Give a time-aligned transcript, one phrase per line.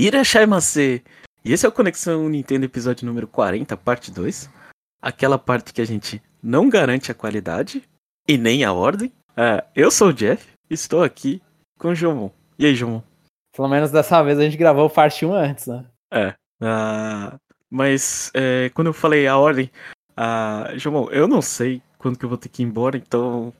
[0.00, 1.04] Irashaimase!
[1.44, 4.48] E esse é o Conexão Nintendo episódio número 40, parte 2.
[5.02, 7.82] Aquela parte que a gente não garante a qualidade
[8.26, 9.12] e nem a ordem.
[9.36, 11.42] É, eu sou o Jeff, estou aqui
[11.78, 12.30] com o Jomon.
[12.58, 13.02] E aí, Jomon?
[13.54, 15.84] Pelo menos dessa vez a gente gravou parte 1 antes, né?
[16.10, 16.28] É.
[16.62, 17.38] Uh,
[17.68, 19.70] mas é, quando eu falei a ordem,
[20.12, 23.52] uh, Jomon, eu não sei quando que eu vou ter que ir embora, então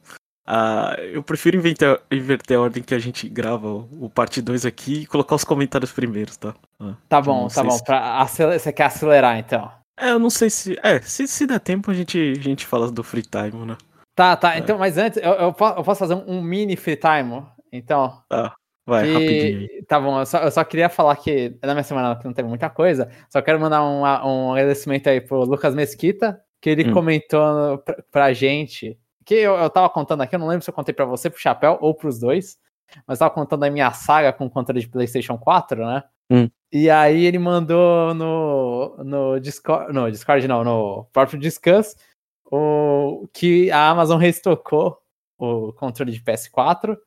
[0.51, 4.67] Uh, eu prefiro inventar, inverter a ordem que a gente grava o, o parte 2
[4.67, 6.57] aqui e colocar os comentários primeiros, tá?
[6.81, 7.71] Uh, tá bom, tá bom.
[7.71, 7.85] Se...
[7.85, 9.71] Pra você quer acelerar então?
[9.97, 10.77] É, eu não sei se.
[10.83, 13.77] É, se, se der tempo a gente, a gente fala do free time, né?
[14.13, 14.57] Tá, tá.
[14.57, 14.59] É.
[14.59, 17.45] Então, mas antes, eu, eu, posso fazer um mini free time?
[17.73, 18.21] Então.
[18.29, 18.53] Tá.
[18.85, 19.13] Vai, que...
[19.13, 19.69] rapidinho.
[19.87, 22.49] Tá bom, eu só, eu só, queria falar que na minha semana que não teve
[22.49, 26.93] muita coisa, só quero mandar um, um agradecimento aí pro Lucas Mesquita, que ele hum.
[26.93, 28.99] comentou pra, pra gente
[29.31, 31.39] que eu, eu tava contando aqui, eu não lembro se eu contei para você, pro
[31.39, 32.59] Chapéu ou pros dois,
[33.07, 36.03] mas tava contando a minha saga com controle de PlayStation 4, né?
[36.29, 36.51] Hum.
[36.73, 41.97] E aí ele mandou no, no Discord, no Discord não, no próprio Discuss,
[42.51, 44.99] o, que a Amazon restocou
[45.39, 46.99] o controle de PS4.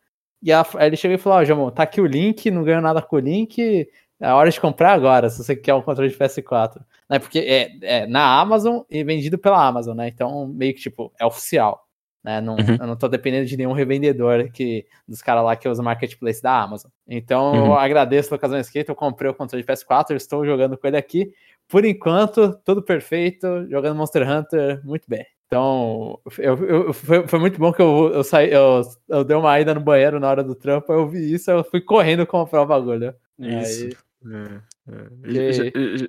[0.41, 2.63] E a, aí ele chegou e falou: Ó, oh, Jamon, tá aqui o link, não
[2.63, 3.85] ganho nada com o link,
[4.21, 6.81] é hora de comprar agora, se você quer um controle de PS4.
[7.09, 7.19] Né?
[7.19, 10.07] Porque é, é na Amazon e vendido pela Amazon, né?
[10.07, 11.85] Então, meio que tipo, é oficial.
[12.23, 12.39] Né?
[12.39, 12.77] Não, uhum.
[12.79, 16.41] Eu não tô dependendo de nenhum revendedor que, dos caras lá que usa o marketplace
[16.41, 16.89] da Amazon.
[17.07, 17.65] Então uhum.
[17.65, 20.87] eu agradeço o Lucas Mesquita, eu comprei o controle de PS4, eu estou jogando com
[20.87, 21.33] ele aqui.
[21.67, 25.25] Por enquanto, tudo perfeito, jogando Monster Hunter muito bem.
[25.47, 29.59] Então, eu, eu, foi, foi, muito bom que eu, eu saí, eu, eu dei uma
[29.59, 32.65] ida no banheiro na hora do trampo, eu vi isso, eu fui correndo comprar o
[32.65, 33.13] bagulho.
[33.37, 33.85] Isso.
[33.85, 33.97] Aí,
[34.33, 35.71] é, é.
[35.71, 36.07] Que...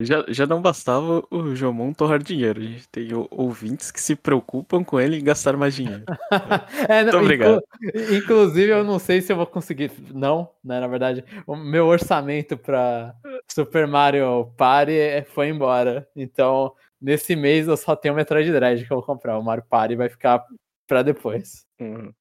[0.00, 2.60] Já, já não bastava o Jomon torrar dinheiro.
[2.60, 6.04] A gente tem ouvintes que se preocupam com ele em gastar mais dinheiro.
[6.88, 7.62] é, não, Muito obrigado.
[7.82, 9.92] Inclu inclusive, eu não sei se eu vou conseguir.
[10.12, 10.80] Não, né?
[10.80, 13.14] Na verdade, o meu orçamento para
[13.46, 14.92] Super Mario Party
[15.28, 16.08] foi embora.
[16.16, 19.38] Então, nesse mês eu só tenho o Metroid Dread que eu vou comprar.
[19.38, 20.42] O Mario Party vai ficar
[20.86, 21.66] para depois.
[21.78, 22.12] Uhum.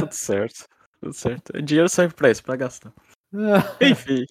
[0.00, 0.66] tudo certo.
[1.00, 1.56] Tudo certo.
[1.56, 2.92] O dinheiro serve para isso, para gastar.
[3.80, 4.26] Enfim,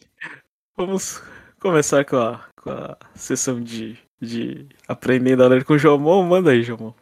[0.77, 1.23] vamos
[1.59, 6.23] começar com a, com a sessão de, de aprendendo a ler com o Jomon.
[6.23, 6.93] Manda aí, Jomon.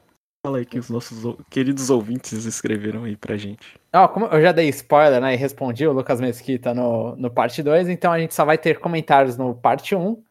[0.46, 3.76] Fala aí que os nossos queridos ouvintes escreveram aí pra gente.
[3.94, 7.62] Ó, como eu já dei spoiler, né, e respondi o Lucas Mesquita no, no parte
[7.62, 10.24] 2, então a gente só vai ter comentários no parte 1,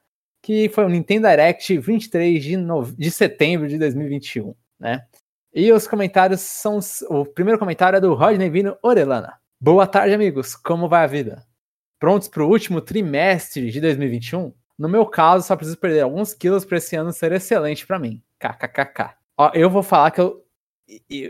[0.42, 2.56] que foi o Nintendo Direct 23 de,
[2.96, 5.04] de setembro de 2021, né?
[5.52, 6.78] E os comentários são.
[7.08, 9.38] O primeiro comentário é do Rodney Vino Orelana.
[9.60, 10.54] Boa tarde, amigos.
[10.54, 11.46] Como vai a vida?
[11.98, 14.52] prontos para o último trimestre de 2021?
[14.78, 18.22] No meu caso, só preciso perder alguns quilos para esse ano ser excelente para mim.
[18.38, 19.16] KKKK.
[19.38, 20.44] Ó, eu vou falar que eu,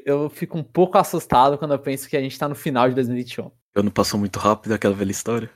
[0.05, 2.95] eu fico um pouco assustado quando eu penso que a gente tá no final de
[2.95, 3.51] 2021.
[3.75, 5.51] Eu não passou muito rápido aquela velha história?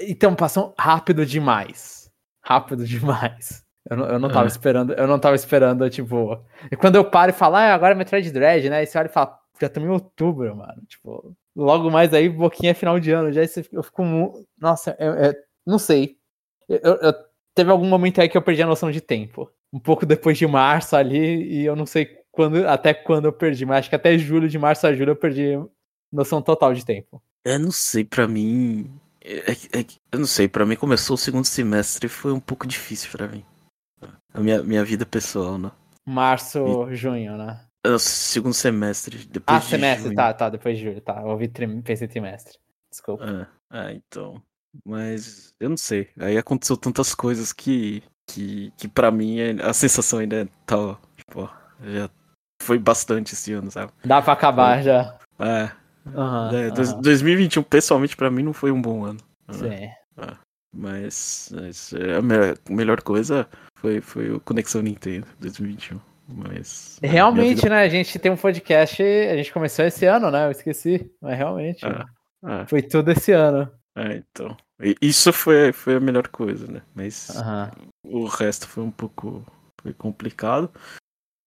[0.00, 2.10] Então, passou rápido demais.
[2.42, 3.64] Rápido demais.
[3.88, 4.48] Eu não, eu não tava é.
[4.48, 6.42] esperando, eu não tava esperando, tipo.
[6.70, 8.82] E quando eu paro e falo, ah, agora é Metroid Dread, né?
[8.82, 10.82] E você olha e fala, já estamos em outubro, mano.
[10.86, 13.32] Tipo, logo mais aí, boquinha é final de ano.
[13.32, 14.46] Já eu fico.
[14.58, 15.34] Nossa, é, é,
[15.66, 16.19] não sei.
[16.70, 17.14] Eu, eu,
[17.54, 19.50] teve algum momento aí que eu perdi a noção de tempo.
[19.72, 23.66] Um pouco depois de março ali, e eu não sei quando, até quando eu perdi,
[23.66, 25.58] mas acho que até julho, de março a julho, eu perdi
[26.12, 27.20] noção total de tempo.
[27.44, 28.90] Eu não sei, para mim.
[29.22, 32.66] É, é, eu não sei, para mim começou o segundo semestre e foi um pouco
[32.66, 33.44] difícil para mim.
[34.32, 35.72] A minha, minha vida pessoal, né?
[36.06, 36.94] Março, e...
[36.94, 37.60] junho, né?
[37.84, 39.18] É segundo semestre.
[39.26, 40.16] Depois ah, de semestre, junho.
[40.16, 41.20] tá, tá, depois de julho, tá.
[41.20, 41.66] Eu ouvi tri...
[41.82, 42.58] pensei trimestre.
[42.90, 43.48] Desculpa.
[43.72, 44.42] É, então.
[44.84, 46.08] Mas eu não sei.
[46.18, 48.02] Aí aconteceu tantas coisas que.
[48.26, 50.98] que, que pra mim a sensação ainda tá.
[51.16, 51.50] Tipo,
[51.82, 52.08] já
[52.62, 53.92] foi bastante esse ano, sabe?
[54.04, 55.18] Dá pra acabar foi, já.
[55.38, 55.70] É.
[56.06, 57.00] Uhum, é uhum.
[57.02, 59.18] 2021, pessoalmente, pra mim, não foi um bom ano.
[59.50, 59.68] Sim.
[59.72, 59.94] É.
[60.72, 66.00] Mas, mas a melhor, a melhor coisa foi, foi o Conexão Nintendo 2021.
[66.28, 66.98] Mas.
[67.02, 67.70] Realmente, vida...
[67.70, 67.82] né?
[67.82, 70.46] A gente tem um podcast, a gente começou esse ano, né?
[70.46, 71.10] Eu esqueci.
[71.20, 71.84] Mas realmente.
[71.84, 72.04] É,
[72.62, 72.66] é.
[72.66, 73.70] Foi tudo esse ano.
[73.96, 74.56] É, então.
[75.00, 76.82] Isso foi, foi a melhor coisa, né?
[76.94, 77.28] Mas
[78.04, 79.44] o resto foi um pouco
[79.82, 80.70] foi complicado.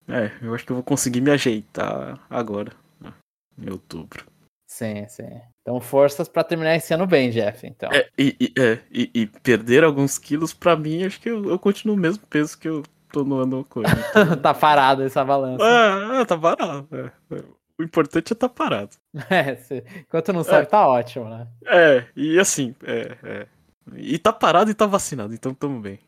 [0.08, 3.14] É, eu acho que eu vou conseguir me ajeitar agora, né?
[3.58, 4.26] em outubro.
[4.68, 5.30] Sim, sim.
[5.62, 7.66] Então, forças para terminar esse ano bem, Jeff.
[7.66, 7.90] Então.
[7.94, 11.60] É, e, e, é, e, e perder alguns quilos, para mim, acho que eu, eu
[11.60, 13.92] continuo o mesmo peso que eu tô no ano coisa.
[14.10, 14.36] Então...
[14.42, 15.64] tá parado essa balança.
[15.64, 16.88] É, é tá parado.
[16.92, 17.44] É.
[17.84, 18.92] O importante é tá parado.
[19.30, 19.84] É, se...
[20.00, 20.66] enquanto não sabe, é.
[20.66, 21.48] tá ótimo, né?
[21.66, 23.48] É, e assim, é, é.
[23.96, 26.00] E tá parado e tá vacinado, então tamo bem.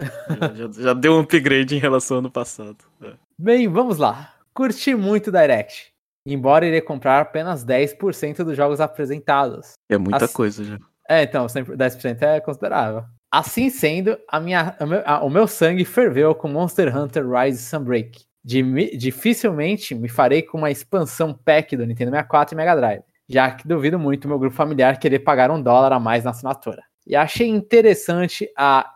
[0.00, 2.78] já, já, já, deu um upgrade em relação ao ano passado.
[3.02, 3.12] É.
[3.38, 4.34] Bem, vamos lá.
[4.54, 5.92] Curti muito Direct.
[6.26, 9.72] Embora irei comprar apenas 10% dos jogos apresentados.
[9.88, 10.78] É muita assim, coisa já.
[11.08, 13.04] É, então, 10% é considerável.
[13.30, 17.62] Assim sendo, a minha, a meu, a, o meu sangue ferveu com Monster Hunter Rise
[17.62, 18.27] Sunbreak.
[18.48, 23.68] Dificilmente me farei com uma expansão pack do Nintendo 64 e Mega Drive, já que
[23.68, 26.82] duvido muito meu grupo familiar querer pagar um dólar a mais na assinatura.
[27.06, 28.90] E achei interessante a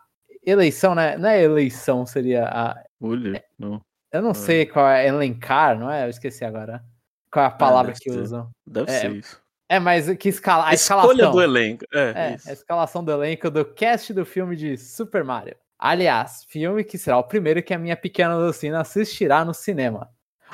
[0.44, 1.18] eleição, né?
[1.18, 2.82] Não é eleição, seria a.
[2.98, 3.80] Olha, não.
[4.10, 4.34] Eu não é.
[4.34, 6.06] sei qual é elencar, não é?
[6.06, 6.82] Eu esqueci agora.
[7.30, 8.18] Qual é a ah, palavra que ser.
[8.18, 8.50] usam?
[8.66, 9.42] Deve é, ser isso.
[9.68, 11.10] É, mas que escala, a, a escalação.
[11.12, 11.84] Escolha do elenco.
[11.92, 15.56] É, é a escalação do elenco do cast do filme de Super Mario.
[15.84, 20.08] Aliás, filme que será o primeiro que a minha pequena Lucina assistirá no cinema.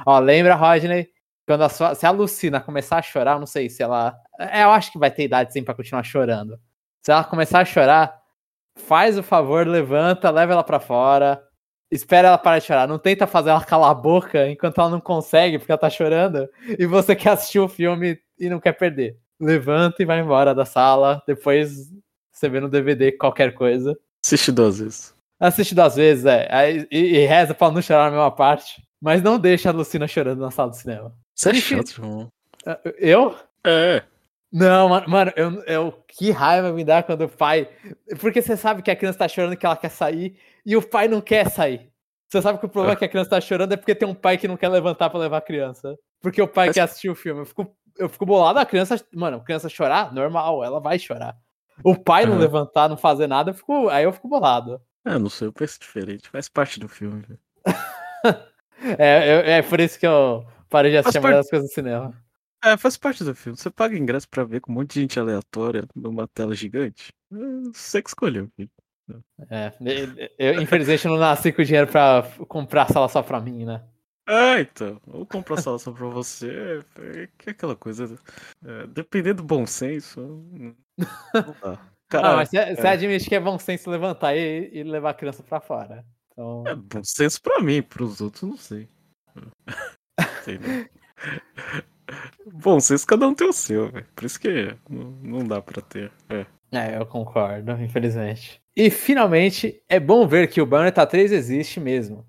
[0.06, 1.06] Ó, lembra, Rodney?
[1.46, 4.16] Quando a sua, se a Lucina começar a chorar, não sei se ela.
[4.40, 6.58] É, eu acho que vai ter idade sim pra continuar chorando.
[7.02, 8.18] Se ela começar a chorar,
[8.74, 11.44] faz o favor, levanta, leva ela pra fora,
[11.90, 12.88] espera ela parar de chorar.
[12.88, 16.48] Não tenta fazer ela calar a boca enquanto ela não consegue, porque ela tá chorando.
[16.78, 19.18] E você quer assistir o filme e não quer perder.
[19.38, 21.22] Levanta e vai embora da sala.
[21.26, 21.92] Depois
[22.32, 23.94] você vê no DVD qualquer coisa.
[24.24, 25.17] Assiste duas vezes.
[25.38, 26.48] Assiste duas vezes, é.
[26.50, 28.82] Aí, e, e, reza pra não chorar na mesma parte.
[29.00, 31.14] Mas não deixa a Lucina chorando na sala do cinema.
[31.34, 32.32] Você é chato, irmão.
[32.98, 33.36] Eu?
[33.64, 34.02] É.
[34.52, 37.68] Não, mano, mano eu, eu, que raiva me dá quando o pai.
[38.20, 40.36] Porque você sabe que a criança tá chorando que ela quer sair
[40.66, 41.88] e o pai não quer sair.
[42.28, 44.14] Você sabe que o problema é que a criança tá chorando é porque tem um
[44.14, 45.96] pai que não quer levantar para levar a criança.
[46.20, 46.74] Porque o pai Mas...
[46.74, 47.42] quer assistir o filme.
[47.42, 49.00] Eu fico, eu fico bolado, a criança.
[49.14, 51.36] Mano, a criança chorar, normal, ela vai chorar.
[51.84, 54.80] O pai não levantar, não fazer nada, eu fico, aí eu fico bolado.
[55.08, 56.28] É, não sei, eu penso diferente.
[56.28, 57.24] Faz parte do filme.
[58.98, 61.74] é, é, é, por isso que eu parei de assistir a maioria das coisas no
[61.74, 62.14] cinema.
[62.62, 63.56] É, faz parte do filme.
[63.56, 67.10] Você paga ingresso pra ver com um monte de gente aleatória numa tela gigante.
[67.72, 68.70] Você que escolheu, filho.
[69.48, 69.72] É,
[70.38, 73.82] eu infelizmente não nasci com dinheiro pra comprar sala só pra mim, né?
[74.26, 75.00] Ah, então.
[75.06, 76.84] Ou comprar sala só pra você.
[77.00, 78.18] É, é aquela coisa.
[78.62, 80.20] É, dependendo do bom senso.
[80.20, 81.80] Não dá.
[82.08, 82.88] Cara, não, mas você, é.
[82.88, 86.04] admite que é bom senso levantar e, e levar a criança pra fora.
[86.32, 86.64] Então...
[86.66, 88.88] É bom senso pra mim, pros outros não sei.
[90.44, 90.86] sei não.
[92.50, 94.06] Bom senso cada um tem o seu, velho.
[94.16, 96.10] Por isso que não, não dá pra ter.
[96.30, 96.46] É.
[96.72, 98.62] é, eu concordo, infelizmente.
[98.74, 102.24] E finalmente, é bom ver que o Bayonetta 3 existe mesmo.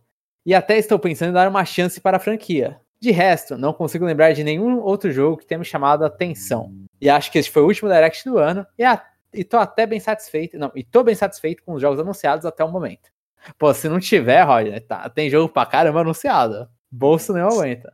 [0.46, 2.82] E até estou pensando em dar uma chance para a franquia.
[3.00, 6.74] De resto, não consigo lembrar de nenhum outro jogo que tenha me chamado a atenção.
[7.00, 8.66] E acho que este foi o último Direct do ano.
[8.78, 9.02] E, a,
[9.34, 10.58] e tô até bem satisfeito.
[10.58, 13.10] Não, e tô bem satisfeito com os jogos anunciados até o momento.
[13.58, 16.68] Pô, se não tiver, Roger, tá, tem jogo pra caramba anunciado.
[16.92, 17.94] Bolso nem aguenta.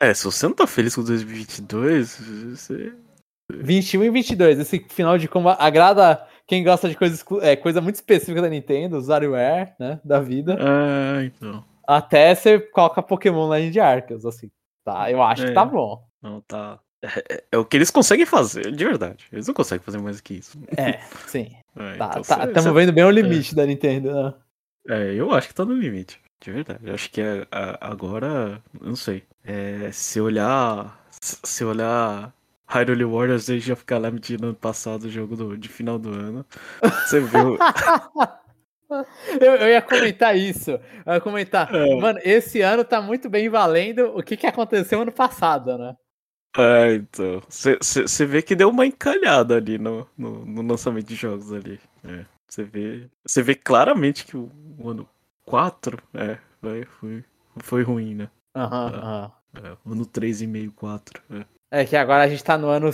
[0.00, 2.92] É, se você não tá feliz com 2022, você.
[3.50, 7.96] 21 e 22, esse final de como agrada quem gosta de coisa, é, coisa muito
[7.96, 10.56] específica da Nintendo, usuarieware, né, da vida.
[10.60, 11.64] Ah, então.
[11.86, 14.50] Até você coloca Pokémon Legend Arceus, assim,
[14.84, 15.10] tá?
[15.10, 15.48] Eu acho é.
[15.48, 16.04] que tá bom.
[16.20, 16.80] Não, tá.
[17.06, 19.24] É, é, é, o que eles conseguem fazer, de verdade.
[19.32, 20.58] Eles não conseguem fazer mais que isso.
[20.76, 21.50] É, sim.
[21.76, 24.34] É, tá, então tá, estamos vendo bem o limite da Nintendo, né?
[24.88, 26.20] É, eu acho que tá no limite.
[26.40, 26.80] De verdade.
[26.84, 27.46] Eu acho que é,
[27.80, 29.24] agora, não sei.
[29.44, 31.06] É, se olhar.
[31.20, 32.32] Se olhar
[32.68, 36.44] Hyrule Warriors Age of Calamity no ano passado, o jogo do, de final do ano.
[36.82, 37.56] Você viu.
[39.40, 40.72] eu, eu, ia comentar isso.
[41.04, 41.74] Eu ia comentar.
[41.74, 41.96] É.
[41.96, 45.96] Mano, esse ano tá muito bem valendo o que, que aconteceu ano passado, né?
[46.58, 47.42] É, então.
[47.48, 51.78] Você vê que deu uma encalhada ali no, no, no lançamento de jogos ali.
[52.48, 55.08] Você é, vê, você vê claramente que o, o ano
[55.44, 57.24] 4, é, foi, foi,
[57.58, 58.30] foi ruim, né?
[58.54, 59.32] Aham, uhum, aham.
[59.62, 61.22] É, ano 3,5, 4.
[61.70, 61.80] É.
[61.80, 62.90] é que agora a gente tá no ano.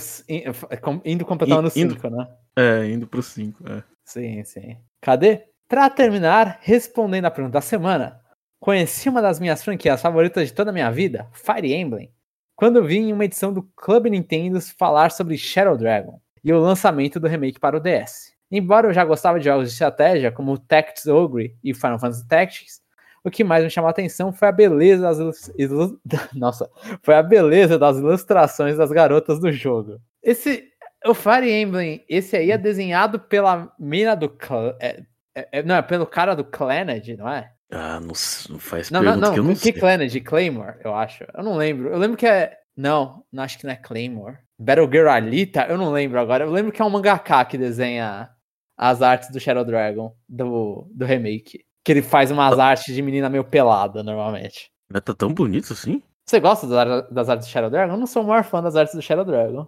[1.05, 2.27] Indo completar o ano 5, né?
[2.55, 3.83] É, indo pro 5, é.
[4.05, 4.77] Sim, sim.
[5.01, 5.47] Cadê?
[5.67, 8.21] Pra terminar, respondendo a pergunta da semana,
[8.59, 12.11] conheci uma das minhas franquias favoritas de toda a minha vida, Fire Emblem,
[12.55, 17.19] quando vi em uma edição do Club Nintendo falar sobre Shadow Dragon e o lançamento
[17.19, 18.33] do remake para o DS.
[18.51, 22.81] Embora eu já gostava de jogos de estratégia, como Tactics Ogre e Final Fantasy Tactics,
[23.23, 25.95] o que mais me chamou a atenção foi a beleza das ilust...
[26.35, 26.69] Nossa,
[27.01, 29.99] foi a beleza das ilustrações das garotas do jogo.
[30.21, 30.71] Esse
[31.05, 34.31] o Fire Emblem, esse aí é desenhado pela mina do
[34.79, 35.03] é,
[35.35, 37.51] é, é, não, é pelo cara do Clannad, não é?
[37.73, 38.13] Ah, não,
[38.49, 39.73] não faz não, pergunta não, não, que eu não que sei.
[39.73, 40.19] Clannad?
[40.21, 41.25] Claymore, eu acho.
[41.33, 41.89] Eu não lembro.
[41.89, 42.57] Eu lembro que é...
[42.75, 44.37] Não, não acho que não é Claymore.
[44.57, 45.65] Battle Girl Alita?
[45.69, 46.43] Eu não lembro agora.
[46.43, 48.29] Eu lembro que é um mangaka que desenha
[48.77, 51.65] as artes do Shadow Dragon, do, do remake.
[51.83, 52.65] Que ele faz umas ah.
[52.65, 54.71] artes de menina meio pelada, normalmente.
[54.91, 56.01] Mas tá tão bonito assim?
[56.25, 57.93] Você gosta das, das artes do Shadow Dragon?
[57.93, 59.67] Eu não sou o maior fã das artes do Shadow Dragon.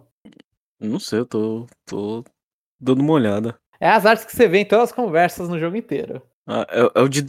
[0.80, 2.24] Não sei, eu tô, tô
[2.80, 3.58] dando uma olhada.
[3.78, 6.22] É as artes que você vê em todas as conversas no jogo inteiro.
[6.46, 7.22] Ah, é, é o de.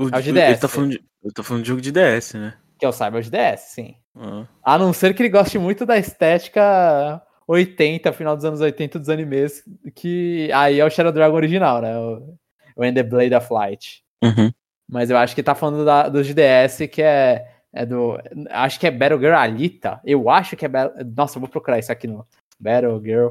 [0.00, 0.48] O, é o de DS.
[0.48, 2.54] Ele tá, falando de, ele tá falando de jogo de DS, né?
[2.78, 3.94] Que é o Cyber de DS, sim.
[4.16, 4.46] Ah.
[4.62, 9.08] A não ser que ele goste muito da estética 80, final dos anos 80 dos
[9.08, 9.62] animes,
[9.94, 11.98] que aí é o Shadow Dragon original, né?
[11.98, 12.38] O,
[12.76, 14.02] o And the Blade of Light.
[14.22, 14.50] Uhum.
[14.88, 18.18] Mas eu acho que tá falando da, do GDS, que é, é do.
[18.50, 20.00] Acho que é Battle Girl Alita.
[20.04, 20.70] Eu acho que é.
[21.16, 22.26] Nossa, eu vou procurar isso aqui no.
[22.58, 23.28] Battle Girl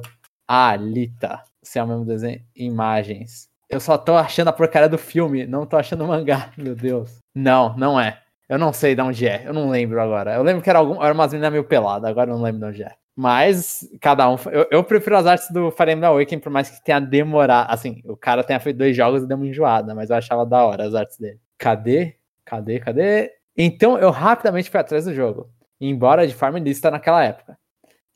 [0.48, 1.44] Alita.
[1.62, 2.42] Se é o mesmo desenho.
[2.56, 3.49] Imagens.
[3.70, 7.20] Eu só tô achando a porcaria do filme, não tô achando o mangá, meu Deus.
[7.36, 8.20] Não, não é.
[8.50, 10.34] Eu não sei de onde é, eu não lembro agora.
[10.34, 12.66] Eu lembro que era, algum, era umas meninas meio peladas, agora eu não lembro de
[12.66, 12.96] onde é.
[13.16, 14.38] Mas, cada um.
[14.52, 17.70] Eu, eu prefiro as artes do Fire Emblem Awakening, por mais que tenha demorado.
[17.70, 20.66] Assim, o cara tenha feito dois jogos e deu uma enjoada, mas eu achava da
[20.66, 21.40] hora as artes dele.
[21.58, 22.16] Cadê?
[22.46, 22.80] Cadê?
[22.80, 23.32] Cadê?
[23.58, 25.50] Então eu rapidamente fui atrás do jogo,
[25.82, 27.58] embora de forma ilícita naquela época.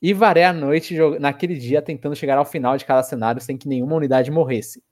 [0.00, 3.68] E varei a noite naquele dia tentando chegar ao final de cada cenário sem que
[3.68, 4.82] nenhuma unidade morresse.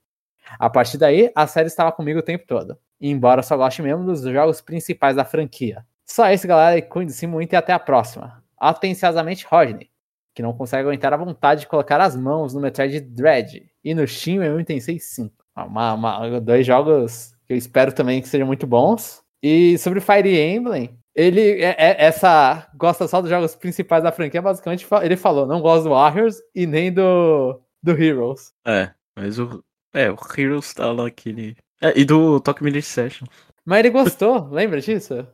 [0.59, 4.21] A partir daí, a série estava comigo o tempo todo, embora só goste mesmo dos
[4.21, 5.85] jogos principais da franquia.
[6.05, 8.43] Só isso, galera, e cuide-se muito e até a próxima.
[8.57, 9.89] Atenciosamente, Rodney,
[10.33, 14.07] que não consegue aguentar a vontade de colocar as mãos no Metroid Dread e no
[14.07, 15.33] Steam eu Tensei 5.
[15.55, 19.21] Uma, uma, dois jogos que eu espero também que sejam muito bons.
[19.41, 24.41] E sobre Fire Emblem, ele é, é, essa gosta só dos jogos principais da franquia,
[24.41, 28.53] basicamente ele falou, não gosta do Warriors e nem do, do Heroes.
[28.65, 31.55] É, mas o, é, o Heroes tá lá aquele.
[31.81, 33.27] É, e do Talk Minute Session.
[33.65, 35.27] Mas ele gostou, lembra disso?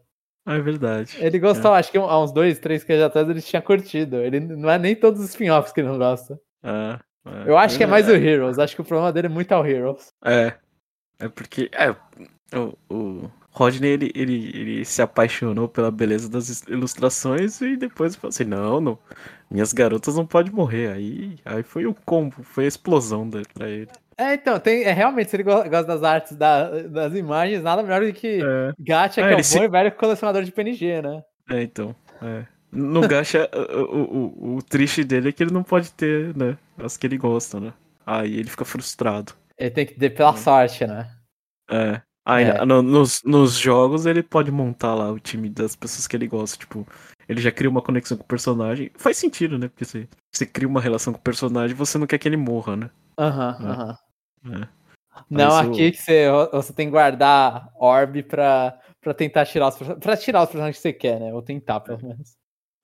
[0.46, 1.18] Ah, é verdade.
[1.20, 1.80] Ele gostou, é.
[1.80, 4.18] acho que há uns dois, três que atrás ele tinha curtido.
[4.18, 6.39] Ele não é nem todos os spin-offs que ele não gosta.
[6.63, 7.50] É, é.
[7.50, 9.66] Eu acho que é mais o Heroes, acho que o problema dele é muito ao
[9.66, 10.08] Heroes.
[10.24, 10.54] É.
[11.20, 11.70] É porque.
[11.74, 11.96] É,
[12.58, 18.30] o, o Rodney ele, ele, ele se apaixonou pela beleza das ilustrações e depois falou
[18.30, 19.00] assim: não, não
[19.50, 20.92] minhas garotas não podem morrer.
[20.92, 23.89] Aí, aí foi o combo, foi a explosão dele pra ele.
[24.20, 28.06] É, então, tem, é, realmente, se ele gosta das artes da, das imagens, nada melhor
[28.06, 28.74] do que é.
[28.78, 29.58] Gacha, é, que é um se...
[29.58, 31.24] bom velho colecionador de PNG, né?
[31.50, 31.96] É, então.
[32.22, 32.44] É.
[32.70, 36.58] No Gacha, o, o, o, triste dele é que ele não pode ter, né?
[36.78, 37.74] As que ele gosta, né?
[38.06, 39.32] Aí ele fica frustrado.
[39.58, 40.38] Ele tem que ter pela é.
[40.38, 41.10] sorte, né?
[41.72, 42.02] É.
[42.26, 42.66] Aí é.
[42.66, 46.58] no, nos, nos jogos ele pode montar lá o time das pessoas que ele gosta.
[46.58, 46.86] Tipo,
[47.30, 48.92] ele já cria uma conexão com o personagem.
[48.98, 49.70] Faz sentido, né?
[49.70, 52.76] Porque você, você cria uma relação com o personagem você não quer que ele morra,
[52.76, 52.90] né?
[53.18, 53.88] Aham, uhum, aham.
[53.88, 54.09] Uhum.
[54.46, 54.67] É.
[55.29, 60.15] Não, aqui que você, você tem que guardar orb pra, pra tentar tirar os pra
[60.15, 61.34] tirar os personagens que você quer, né?
[61.34, 62.38] Ou tentar, pelo menos.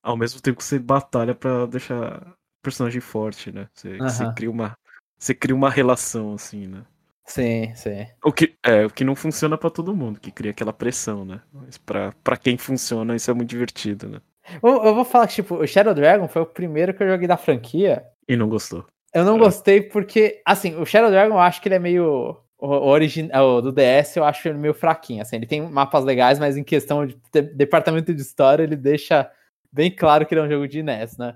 [0.03, 3.67] Ao mesmo tempo que você batalha pra deixar o personagem forte, né?
[3.73, 4.09] Você, uhum.
[4.09, 4.77] você cria uma.
[5.17, 6.85] Você cria uma relação, assim, né?
[7.25, 8.05] Sim, sim.
[8.23, 11.41] O que, é, o que não funciona para todo mundo, que cria aquela pressão, né?
[11.51, 14.21] Mas pra, pra quem funciona, isso é muito divertido, né?
[14.61, 17.27] Eu, eu vou falar que, tipo, o Shadow Dragon foi o primeiro que eu joguei
[17.27, 18.05] da franquia.
[18.27, 18.85] E não gostou.
[19.15, 19.39] Eu não é.
[19.39, 22.37] gostei porque, assim, o Shadow Dragon eu acho que ele é meio.
[22.57, 25.21] O, original do DS eu acho ele meio fraquinho.
[25.21, 29.29] Assim, ele tem mapas legais, mas em questão de, de departamento de história, ele deixa
[29.71, 31.35] bem claro que ele é um jogo de NES, né?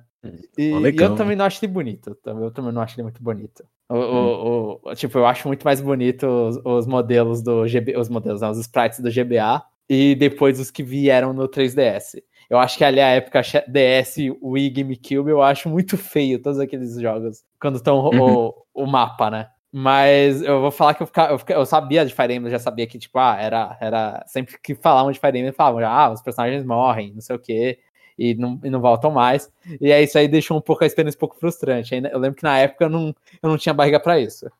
[0.57, 2.17] E, oh, e eu também não acho ele bonito.
[2.25, 3.63] Eu também não acho ele muito bonito.
[3.87, 4.79] O, hum.
[4.83, 8.41] o, o, tipo, eu acho muito mais bonito os, os modelos do GB, os modelos,
[8.41, 12.21] não, os sprites do GBA e depois os que vieram no 3DS.
[12.49, 16.99] Eu acho que ali a época DS, Wii, GameCube, eu acho muito feio todos aqueles
[16.99, 18.47] jogos quando estão uhum.
[18.47, 19.49] o, o mapa, né?
[19.71, 22.87] Mas eu vou falar que eu, fica, eu, eu, sabia de Fire Emblem, já sabia
[22.87, 24.23] que, tipo, ah, era, era.
[24.25, 27.77] Sempre que falavam de Fire Emblem, falavam, ah, os personagens morrem, não sei o quê
[28.19, 29.49] e não, e não voltam mais.
[29.79, 31.95] E aí isso aí deixou um pouco a experiência um pouco frustrante.
[31.95, 34.51] Eu lembro que na época eu não, eu não tinha barriga para isso.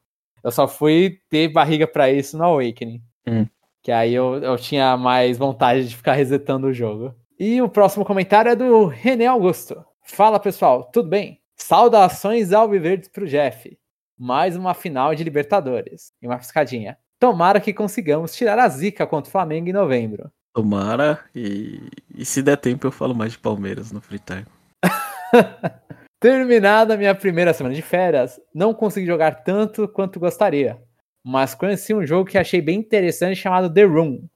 [0.42, 3.02] Eu só fui ter barriga para isso no Awakening.
[3.28, 3.46] Hum.
[3.84, 7.14] Que aí eu, eu tinha mais vontade de ficar resetando o jogo.
[7.40, 9.82] E o próximo comentário é do René Augusto.
[10.04, 11.40] Fala pessoal, tudo bem?
[11.56, 13.80] Saudações ao Viverdes pro Jeff.
[14.18, 16.12] Mais uma final de Libertadores.
[16.22, 16.98] E uma piscadinha.
[17.18, 20.30] Tomara que consigamos tirar a zica contra o Flamengo em novembro.
[20.54, 21.80] Tomara, e,
[22.14, 24.46] e se der tempo eu falo mais de Palmeiras no free time.
[26.20, 30.78] Terminada a minha primeira semana de férias, não consegui jogar tanto quanto gostaria,
[31.24, 34.28] mas conheci um jogo que achei bem interessante chamado The Room.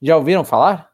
[0.00, 0.91] Já ouviram falar?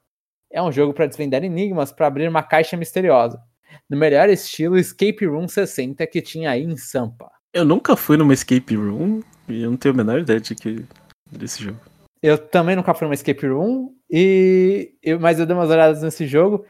[0.51, 3.41] É um jogo para desvendar enigmas para abrir uma caixa misteriosa,
[3.89, 7.31] no melhor estilo Escape Room 60 que tinha aí em Sampa.
[7.53, 10.85] Eu nunca fui numa Escape Room e eu não tenho a menor ideia de que
[11.31, 11.81] desse jogo.
[12.23, 16.27] Eu também nunca fui numa escape room, e eu, mas eu dei umas olhadas nesse
[16.27, 16.65] jogo,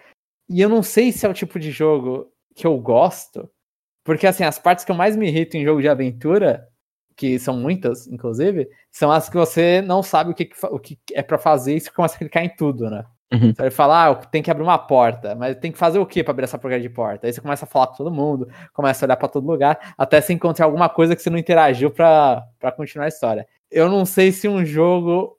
[0.49, 3.49] e eu não sei se é o tipo de jogo que eu gosto,
[4.05, 6.67] porque assim, as partes que eu mais me irrito em jogo de aventura,
[7.17, 11.23] que são muitas, inclusive, são as que você não sabe o que, o que é
[11.23, 13.05] para fazer e você começa a clicar em tudo, né?
[13.33, 13.53] Uhum.
[13.53, 16.25] Você vai falar, ah, tem que abrir uma porta, mas tem que fazer o que
[16.25, 17.27] para abrir essa porcaria de porta?
[17.27, 20.21] Aí você começa a falar com todo mundo, começa a olhar para todo lugar, até
[20.21, 22.43] você encontrar alguma coisa que você não interagiu para
[22.77, 23.47] continuar a história.
[23.71, 25.39] Eu não sei se um jogo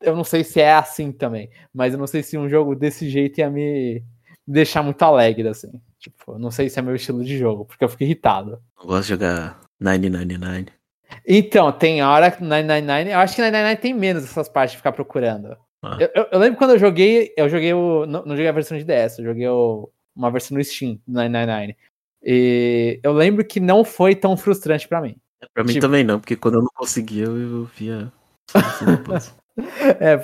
[0.00, 3.08] eu não sei se é assim também, mas eu não sei se um jogo desse
[3.08, 4.02] jeito ia me,
[4.46, 5.70] me deixar muito alegre, assim.
[5.98, 8.58] Tipo, não sei se é meu estilo de jogo, porque eu fico irritado.
[8.80, 10.66] Eu gosto de jogar 999.
[11.26, 13.10] Então, tem hora que 999.
[13.10, 15.56] Eu acho que 999 tem menos essas partes de ficar procurando.
[15.82, 15.96] Ah.
[16.00, 18.04] Eu, eu- eu lembro quando eu joguei, eu joguei o.
[18.06, 21.14] Não, não joguei a versão de DS, eu joguei o- uma versão no Steam, do
[21.14, 21.76] 999.
[22.22, 25.16] E eu lembro que não foi tão frustrante pra mim.
[25.54, 28.12] Pra mim Tipo- também não, porque quando eu não conseguia, eu, eu via.
[29.04, 29.34] puzzle.
[30.00, 30.14] É,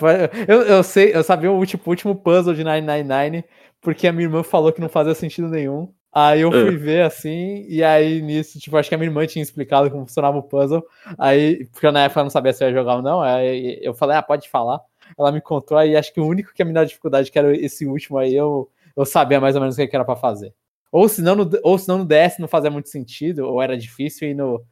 [0.48, 3.44] eu, eu sei, eu sabia o último, último puzzle de 999,
[3.82, 5.92] porque a minha irmã falou que não fazia sentido nenhum.
[6.10, 6.70] Aí eu fui É.
[6.78, 10.38] ver assim, e aí nisso, tipo, acho que a minha irmã tinha explicado como funcionava
[10.38, 10.82] o puzzle.
[11.18, 13.78] Aí, porque eu, na época eu não sabia se eu ia jogar ou não, aí
[13.82, 14.80] eu falei, ah, pode falar.
[15.18, 17.56] Ela me contou, aí acho que o único que ia me dar dificuldade, que era
[17.56, 20.54] esse último aí, eu, eu sabia mais ou menos o que era pra fazer.
[20.92, 24.34] Ou senão, no, ou senão no DS não fazia muito sentido, ou era difícil, e
[24.34, 24.64] no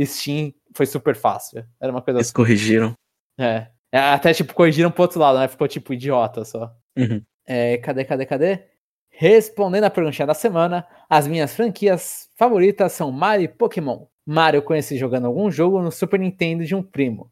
[0.00, 1.64] Steam foi super fácil.
[1.80, 2.94] Era uma coisa Eles corrigiram.
[3.38, 3.68] é.
[3.94, 5.46] É, Até, tipo, corrigiram pro outro lado, né?
[5.48, 6.74] Ficou, tipo, idiota só.
[6.96, 7.22] Uhum.
[7.46, 8.64] É, cadê, cadê, cadê?
[9.10, 14.06] Respondendo a perguntinha da semana, as minhas franquias favoritas são Mario e Pokémon.
[14.24, 17.31] Mario eu conheci jogando algum jogo no Super Nintendo de um primo.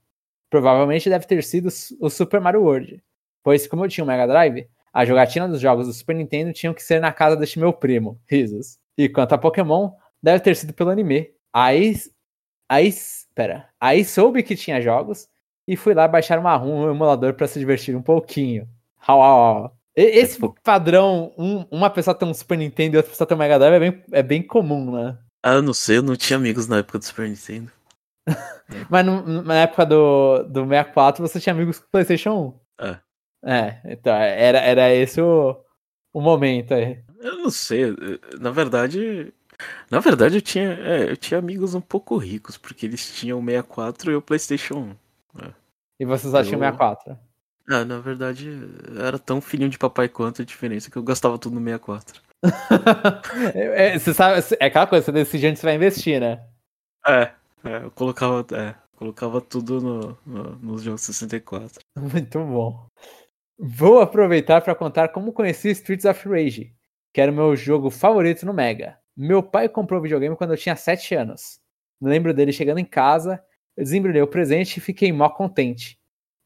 [0.51, 1.69] Provavelmente deve ter sido
[2.01, 3.03] o Super Mario World.
[3.43, 6.75] Pois, como eu tinha um Mega Drive, a jogatina dos jogos do Super Nintendo tinham
[6.75, 8.21] que ser na casa deste meu primo.
[8.29, 8.77] Risos.
[8.99, 9.93] E quanto a Pokémon,
[10.23, 11.31] deve ter sido pelo anime.
[11.53, 11.95] Aí.
[12.69, 12.93] Aí.
[13.35, 13.69] Pera.
[13.81, 15.29] Aí soube que tinha jogos
[15.67, 18.69] e fui lá baixar uma ROM, um emulador para se divertir um pouquinho.
[19.07, 19.77] Au, au, au.
[19.97, 20.55] Esse pô.
[20.63, 23.75] padrão, um- uma pessoa tem um Super Nintendo e outra pessoa tem um Mega Drive,
[23.75, 25.17] é bem, é bem comum, né?
[25.43, 27.71] Ah, eu não sei, eu não tinha amigos na época do Super Nintendo.
[28.89, 32.85] Mas no- na época do, do 64 você tinha amigos com PlayStation 1.
[32.87, 32.99] É.
[33.43, 35.57] É, então era, era esse o,
[36.13, 37.03] o momento aí.
[37.19, 37.95] Eu não sei,
[38.41, 39.33] na verdade.
[39.91, 43.45] Na verdade, eu tinha, é, eu tinha amigos um pouco ricos, porque eles tinham o
[43.45, 44.95] 64 e o PlayStation
[45.37, 45.51] 1.
[46.01, 47.19] E você só tinha o Eu- 64.
[47.69, 48.51] Ah, na verdade,
[48.99, 52.21] era tão filhinho de papai quanto a diferença que eu gastava tudo no 64.
[53.55, 56.43] É, é, você sabe, é aquela coisa, você decide onde você vai investir, né?
[57.07, 57.31] É,
[57.65, 61.81] é eu colocava, é, colocava tudo no, no, nos jogos 64.
[61.97, 62.87] Muito bom.
[63.59, 66.75] Vou aproveitar para contar como conheci Streets of Rage,
[67.13, 68.99] que era o meu jogo favorito no Mega.
[69.17, 71.61] Meu pai comprou o videogame quando eu tinha 7 anos.
[72.01, 73.43] Lembro dele chegando em casa,
[73.77, 75.99] eu desembrulhei o presente e fiquei mó contente.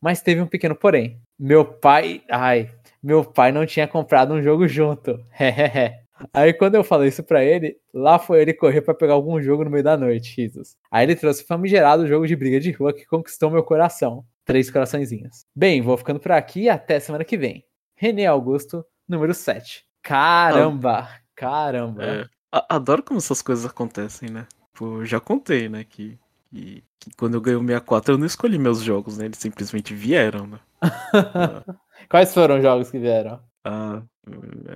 [0.02, 1.20] Mas teve um pequeno porém.
[1.38, 2.22] Meu pai.
[2.30, 2.70] Ai,
[3.02, 5.18] meu pai não tinha comprado um jogo junto.
[5.38, 6.03] Hehehe.
[6.32, 9.64] Aí quando eu falei isso pra ele, lá foi ele correr pra pegar algum jogo
[9.64, 10.76] no meio da noite, risos.
[10.90, 14.24] Aí ele trouxe o famigerado jogo de briga de rua que conquistou meu coração.
[14.44, 15.44] Três coraçõezinhos.
[15.54, 17.64] Bem, vou ficando por aqui e até semana que vem.
[17.96, 19.84] René Augusto, número 7.
[20.02, 21.08] Caramba!
[21.34, 22.04] Caramba!
[22.04, 22.26] É,
[22.68, 24.46] adoro como essas coisas acontecem, né?
[24.74, 26.18] Pô, eu já contei, né, que,
[26.50, 29.24] que, que quando eu ganhei o 64 eu não escolhi meus jogos, né?
[29.24, 30.60] Eles simplesmente vieram, né?
[32.10, 33.40] Quais foram os jogos que vieram?
[33.64, 34.02] Ah,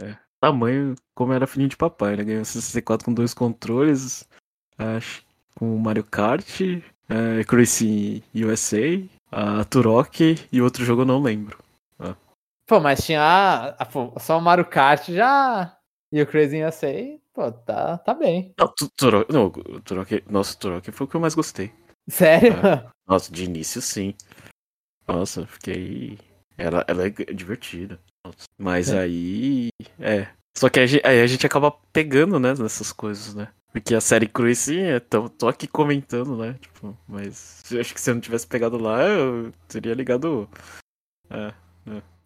[0.03, 2.25] é, tamanho, como era filhinho de papai, né?
[2.25, 4.29] Ganhei o 64 com dois controles,
[4.77, 5.25] acho,
[5.55, 6.61] com o Mario Kart,
[7.09, 11.59] é, Crazy USA, a Turok e outro jogo eu não lembro.
[12.67, 15.75] Pô, mas tinha a- a- pô, só o Mario Kart já.
[16.13, 18.53] E o Crazy USA, pô, tá, tá bem.
[18.59, 21.73] Não, Tu- Turok, não, Turok, nossa, o Turok foi o que eu mais gostei.
[22.11, 22.53] Sério?
[23.07, 24.15] Nossa, de início sim.
[25.07, 26.19] Nossa, fiquei.
[26.59, 27.99] Ela, ela é divertida.
[28.59, 29.01] Mas É.
[29.01, 29.69] aí.
[29.99, 30.29] É.
[30.57, 33.49] Só que aí a gente acaba pegando, né, nessas coisas, né?
[33.73, 36.57] Porque a série Cruz, sim, é, tô, tô aqui comentando, né?
[36.61, 40.49] Tipo, mas eu acho que se eu não tivesse pegado lá, eu teria ligado.
[41.31, 41.53] É,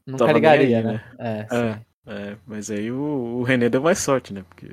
[0.07, 1.01] Nunca tava nem ligaria, aí, né?
[1.19, 1.75] É, É.
[1.75, 1.81] sim.
[2.07, 2.97] é, mas aí o,
[3.39, 4.45] o René deu mais sorte, né?
[4.49, 4.71] Porque.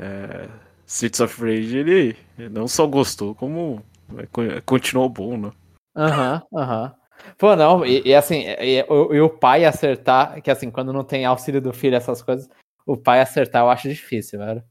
[0.00, 0.48] É,
[0.86, 2.16] Streets of Rage, ele
[2.50, 3.82] não só gostou, como
[4.16, 5.52] é, co- continuou bom, né?
[5.96, 6.94] Aham, aham.
[7.38, 11.04] Pô, não, e, e assim, e, o, e o pai acertar, que assim, quando não
[11.04, 12.48] tem auxílio do filho, essas coisas,
[12.86, 14.62] o pai acertar eu acho difícil, velho.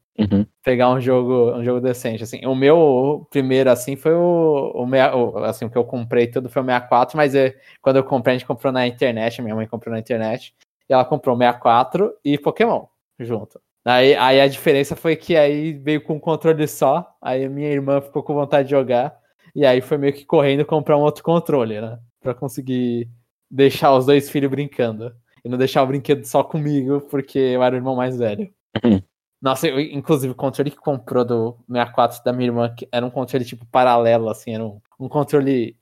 [0.63, 2.45] Pegar um jogo, um jogo decente, assim.
[2.45, 6.49] O meu primeiro, assim, foi o, o, meia- o- assim, o que eu comprei tudo
[6.49, 9.67] foi o 64, mas é, quando eu comprei, a gente comprou na internet, minha mãe
[9.67, 10.53] comprou na internet,
[10.89, 12.85] e ela comprou o 64 e Pokémon
[13.19, 13.59] junto.
[13.85, 17.69] Aí, aí a diferença foi que aí veio com um controle só, aí a minha
[17.69, 19.17] irmã ficou com vontade de jogar,
[19.55, 21.99] e aí foi meio que correndo comprar um outro controle, né?
[22.21, 23.09] Pra conseguir
[23.49, 25.13] deixar os dois filhos brincando.
[25.43, 28.51] E não deixar o brinquedo só comigo, porque eu era o irmão mais velho.
[28.83, 29.01] Uhum.
[29.41, 33.09] Nossa, eu, inclusive o controle que comprou do 64 da minha irmã que era um
[33.09, 35.77] controle tipo paralelo, assim, era um, um controle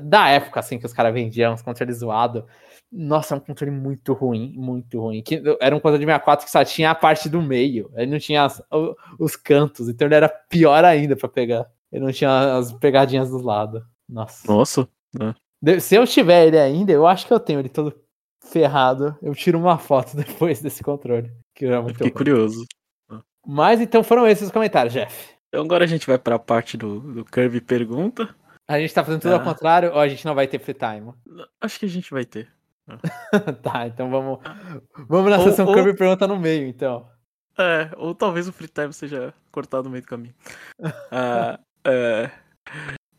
[0.00, 2.44] da época, assim, que os caras vendiam, uns controles zoados.
[2.90, 5.20] Nossa, é um controle muito ruim, muito ruim.
[5.20, 8.18] Que, era um controle de 64 que só tinha a parte do meio, ele não
[8.20, 11.68] tinha as- o- os cantos, então ele era pior ainda pra pegar.
[11.90, 13.84] Ele não tinha as pegadinhas do lado.
[14.08, 14.50] Nossa.
[14.50, 14.88] Nossa.
[15.12, 15.34] De-
[15.80, 17.94] Se eu tiver ele ainda, eu acho que eu tenho ele todo
[18.44, 19.16] ferrado.
[19.22, 21.30] Eu tiro uma foto depois desse controle.
[21.54, 22.16] Que é muito Fiquei ruim.
[22.16, 22.66] curioso.
[23.46, 25.34] Mas então foram esses os comentários, Jeff.
[25.48, 28.34] Então agora a gente vai pra parte do, do Kirby Pergunta.
[28.68, 29.44] A gente tá fazendo tudo ao Ah.
[29.44, 31.12] contrário ou a gente não vai ter free time?
[31.60, 32.48] Acho que a gente vai ter.
[33.62, 34.38] tá, então vamos.
[35.08, 37.06] Vamos na Ou- sessão ou- Kirby pergunta no meio, então.
[37.58, 40.34] É, ou talvez o free time seja cortado no meio do caminho.
[41.10, 42.30] Ah, é.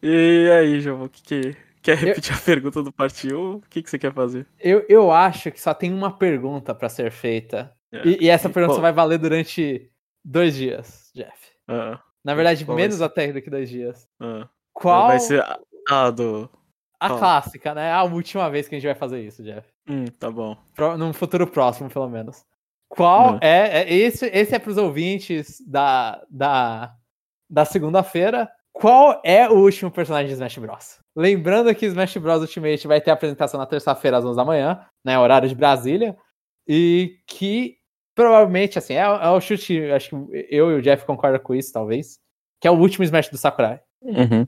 [0.01, 3.52] E aí, João, o que, que quer repetir a pergunta do parte 1?
[3.56, 4.48] O que, que você quer fazer?
[4.60, 7.72] Eu, eu acho que só tem uma pergunta pra ser feita.
[7.91, 8.08] É.
[8.08, 9.91] E, e essa pergunta qual- só vai valer durante
[10.26, 11.52] dois dias, Jeff.
[11.67, 14.08] Ah, Na verdade, Qual menos até do que dois dias.
[14.19, 14.48] ah.
[14.74, 16.50] Qual Vai ser a, a do.
[17.00, 17.19] a qual?
[17.19, 17.91] clássica, né?
[17.91, 19.67] A última vez que a gente vai fazer isso, Jeff.
[19.88, 20.58] Hum, tá bom.
[20.74, 22.43] Pro- num futuro próximo, pelo menos.
[22.89, 23.39] Qual Hum.
[23.41, 26.96] é, é- esse, esse é pros ouvintes da, da,
[27.50, 28.50] da segunda-feira.
[28.73, 30.99] Qual é o último personagem de Smash Bros?
[31.15, 35.17] Lembrando que Smash Bros Ultimate vai ter apresentação na terça-feira às 11 da manhã, né,
[35.17, 36.17] horário de Brasília,
[36.67, 37.77] e que
[38.15, 41.71] provavelmente, assim, é, é o chute, acho que eu e o Jeff concordam com isso,
[41.71, 42.17] talvez,
[42.59, 43.79] que é o último Smash do Sakurai.
[44.01, 44.45] Uhum.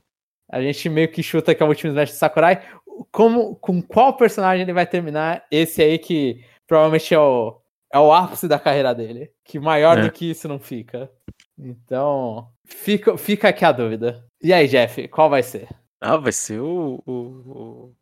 [0.51, 2.63] A gente meio que chuta que é o último Smash do Sakurai.
[3.11, 5.45] Como, com qual personagem ele vai terminar?
[5.51, 7.59] Esse aí que provavelmente é o,
[7.93, 9.31] é o ápice da carreira dele.
[9.43, 10.01] Que maior É.
[10.03, 11.09] do que isso não fica.
[11.57, 14.25] Então, fica, fica aqui a dúvida.
[14.41, 15.67] E aí, Jeff, qual vai ser?
[16.01, 17.01] Ah, vai ser o.
[17.05, 17.93] O,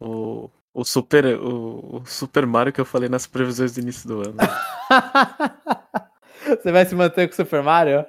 [0.00, 4.20] o, o Super, o, o Super Mario que eu falei nas previsões do início do
[4.20, 4.36] ano.
[6.46, 8.04] Você vai se manter com o Super Mario?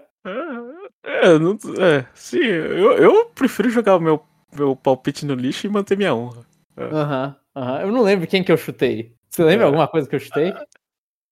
[1.04, 5.68] É, é, não, é sim, eu, eu prefiro jogar o meu, meu palpite no lixo
[5.68, 6.46] e manter minha honra.
[6.78, 7.82] Aham, aham.
[7.82, 9.14] Eu não lembro quem que eu chutei.
[9.30, 9.68] Você lembra É.
[9.68, 10.54] alguma coisa que eu chutei?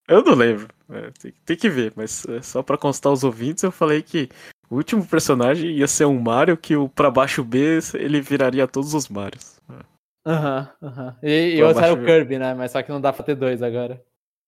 [0.08, 3.62] Eu não lembro, é, tem, tem que ver, mas é, só pra constar os ouvintes,
[3.62, 4.28] eu falei que
[4.70, 8.94] o último personagem ia ser um Mario que o pra baixo B ele viraria todos
[8.94, 9.60] os Marios.
[10.26, 11.16] Aham, aham.
[11.22, 12.54] E, e Pra outro era o Kirby, né?
[12.54, 14.02] Mas só que não dá pra ter dois agora.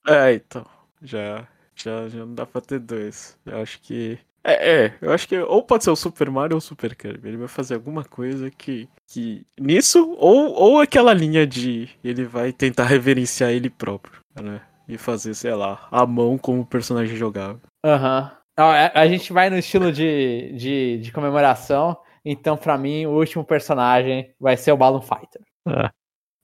[0.06, 0.64] É, então,
[1.02, 3.38] já, já, já não dá pra ter dois.
[3.46, 4.18] Eu acho que.
[4.42, 7.28] É, é, eu acho que ou pode ser o Super Mario ou o Super Kirby.
[7.28, 8.88] Ele vai fazer alguma coisa que.
[9.06, 11.88] que nisso, ou, ou aquela linha de.
[12.04, 14.60] Ele vai tentar reverenciar ele próprio, né?
[14.90, 17.60] E fazer, sei lá, a mão como personagem jogável.
[17.84, 18.32] Aham.
[18.58, 21.96] Ó, A, a gente vai no estilo de, de, de comemoração.
[22.24, 25.40] Então, pra mim, o último personagem vai ser o Balloon Fighter.
[25.64, 25.92] Ah.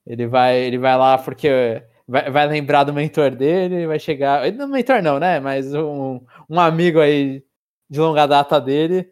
[0.05, 4.49] Ele vai, ele vai lá porque vai, vai lembrar do mentor dele, vai chegar.
[4.53, 5.39] Não, mentor não, né?
[5.39, 7.43] Mas um, um amigo aí
[7.89, 9.11] de longa data dele.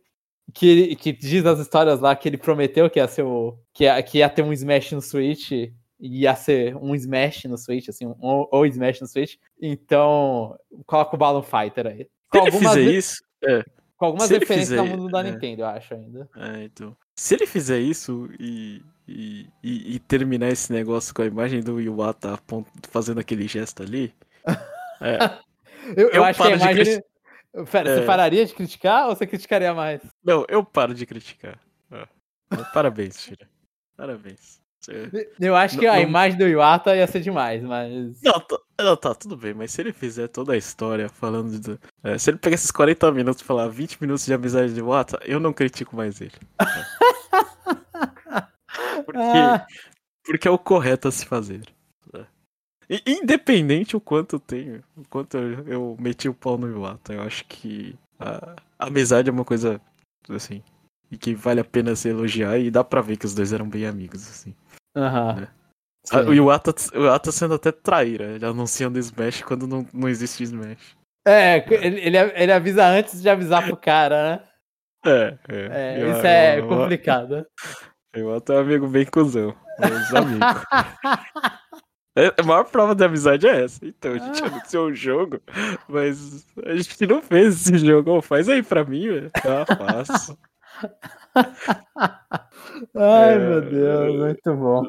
[0.53, 3.59] Que, que diz as histórias lá que ele prometeu que ia ser o.
[3.73, 5.51] Que ia, que ia ter um Smash no Switch.
[5.99, 9.35] Ia ser um Smash no Switch, assim, um, ou, Smash no Switch.
[9.61, 12.07] Então, coloca o Balloon Fighter aí.
[12.33, 13.15] Se ele fizer isso.
[13.43, 13.63] É,
[13.97, 15.31] Com algumas Se referências fizer- ao mundo da é.
[15.31, 16.29] Nintendo, eu acho ainda.
[16.35, 16.95] é, então.
[17.15, 18.81] Se ele fizer isso e.
[19.07, 22.39] E, e- e terminar esse negócio com a imagem do Iwata
[22.89, 24.11] fazendo aquele gesto ali.
[24.99, 25.17] É,
[25.95, 26.83] Eu, eu Eu acho que a paro de imagem.
[26.85, 27.95] criti- Pera, É.
[27.99, 30.01] você pararia de criticar ou você criticaria mais?
[30.23, 31.59] não, eu paro de criticar.
[31.91, 32.05] É.
[32.73, 33.47] Parabéns, filha.
[33.95, 34.59] Parabéns.
[34.85, 38.21] Você- Eu acho que Não- a não- imagem do Iwata ia ser demais, mas.
[38.21, 41.79] Não, tá, não, tá, tudo bem, mas se ele fizer toda a história falando de.
[42.03, 45.19] é, se ele pegar esses 40 minutos e falar 20 minutos de amizade de Wata,
[45.25, 46.31] eu não critico mais ele.
[49.05, 49.65] Porque, Ah,
[50.25, 51.61] porque é o correto a se fazer.
[52.13, 52.25] né?
[52.89, 57.13] E- Independente o quanto eu tenho, o quanto eu, eu meti o pau no Iwata,
[57.13, 59.79] eu acho que a, a amizade é uma coisa
[60.29, 60.63] assim.
[61.11, 63.69] E que vale a pena se elogiar e dá pra ver que os dois eram
[63.69, 64.55] bem amigos, assim.
[64.95, 65.43] Aham.
[65.43, 65.47] É.
[66.11, 66.29] Ah, Sim.
[66.29, 70.95] O Iwata sendo até traíra, ele anunciando Smash quando não, não existe Smash.
[71.27, 71.99] É, ele,
[72.35, 74.43] ele, avisa antes de avisar pro cara, né?
[75.07, 77.45] É, É, Eu- isso é eu- complicado.
[78.15, 80.39] O Iwata é um amigo bem cuzão, mas amigo.
[82.17, 83.85] É, a maior prova de amizade é essa.
[83.85, 85.41] Então, a gente anunciou o jogo,
[85.85, 88.09] mas a gente não fez esse jogo.
[88.11, 89.31] Ô, faz aí pra mim, velho.
[89.43, 90.37] Ah, faço.
[92.95, 94.83] Ai, É, meu Deus, muito bom.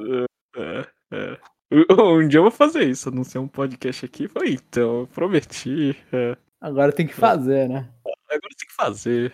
[0.57, 1.39] É, é.
[1.71, 4.29] Um dia eu vou fazer isso, anunciar um podcast aqui.
[4.29, 5.97] Falei, então, eu prometi.
[6.13, 6.37] é.
[6.61, 7.89] Agora tem que fazer, né?
[8.05, 9.33] Agora tem que fazer.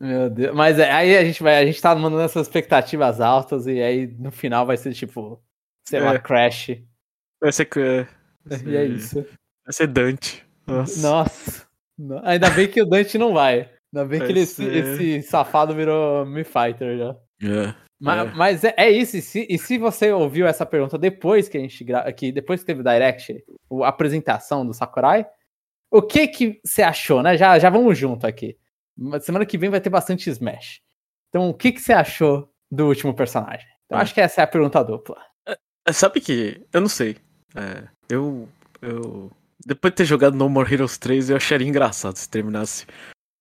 [0.00, 0.54] Meu Deus.
[0.54, 4.06] Mas é, aí a gente vai, a gente tá mandando essas expectativas altas e aí
[4.06, 5.42] no final vai ser tipo,
[5.86, 6.18] sei lá, É.
[6.18, 6.68] Crash.
[7.40, 7.68] Vai ser.
[8.44, 9.22] vai E é ser- isso.
[9.64, 10.46] Vai ser Dante.
[10.66, 11.02] Nossa.
[11.02, 11.66] Nossa.
[11.98, 13.68] No- Ainda bem que o Dante não vai.
[13.94, 17.16] Ainda bem que Vai ele, esse, ser- esse safado virou Mi Fighter já.
[17.42, 17.74] É.
[18.00, 18.32] Mas, É.
[18.34, 19.16] mas é, é isso.
[19.16, 22.12] E se, e se você ouviu essa pergunta depois que a gente gra...
[22.12, 23.44] que depois que teve o Direct,
[23.82, 25.26] a apresentação do Sakurai,
[25.90, 27.36] o que que você achou, né?
[27.36, 28.56] Já, já vamos junto aqui.
[29.22, 30.80] Semana que vem vai ter bastante Smash.
[31.28, 33.66] Então, o que que você achou do último personagem?
[33.86, 34.02] Então, Hum.
[34.02, 35.16] acho que essa é a pergunta dupla.
[35.90, 36.62] Sabe que.
[36.72, 37.16] Eu não sei.
[37.56, 38.46] É, eu.
[38.82, 39.30] Eu.
[39.64, 42.86] Depois de ter jogado No More Heroes 3, eu acharia engraçado se terminasse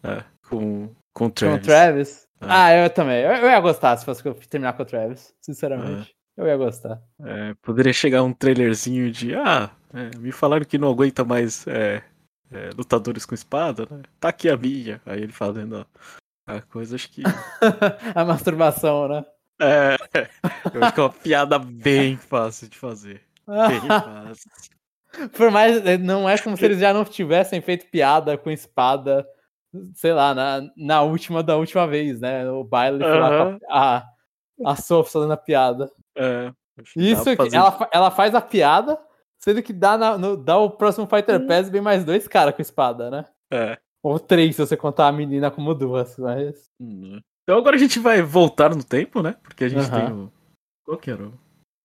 [0.03, 1.57] é, com, com o Travis.
[1.57, 2.27] Com o Travis?
[2.41, 2.45] É.
[2.47, 3.21] Ah, eu também.
[3.21, 6.15] Eu, eu, ia gostar se fosse terminar com o Travis, sinceramente.
[6.38, 6.41] É.
[6.41, 7.01] Eu ia gostar.
[7.23, 9.33] É, poderia chegar um trailerzinho de.
[9.36, 9.71] Ah,
[10.19, 11.65] me falaram que não aguenta mais
[12.77, 14.03] lutadores com espada, né?
[14.19, 15.01] Tá aqui a minha.
[15.03, 15.86] Aí ele fazendo
[16.45, 17.23] a coisa, acho que.
[18.15, 19.25] a masturbação, né?
[19.60, 19.97] É,
[20.73, 23.21] eu acho que é uma piada bem fácil de fazer.
[23.47, 24.51] Bem fácil.
[25.36, 25.83] Por mais.
[25.99, 29.27] Não é como se eles já não tivessem feito piada com espada,
[29.95, 32.49] sei lá, na, na última da última vez, né?
[32.49, 34.05] O baile foi lá a,
[34.65, 35.91] a Sophie fazendo a piada.
[36.15, 36.51] É.
[36.95, 38.99] Isso, ela, ela faz a piada,
[39.39, 41.47] sendo que dá, na, no, dá o próximo Fighter hum.
[41.47, 43.25] Pass bem mais dois caras com espada, né?
[43.51, 43.77] É.
[44.03, 46.69] Ou três, se você contar a menina como duas, mas.
[46.79, 47.19] Hum.
[47.43, 49.35] Então agora a gente vai voltar no tempo, né?
[49.41, 50.31] Porque a gente tem o.
[50.85, 51.33] Qual que era o.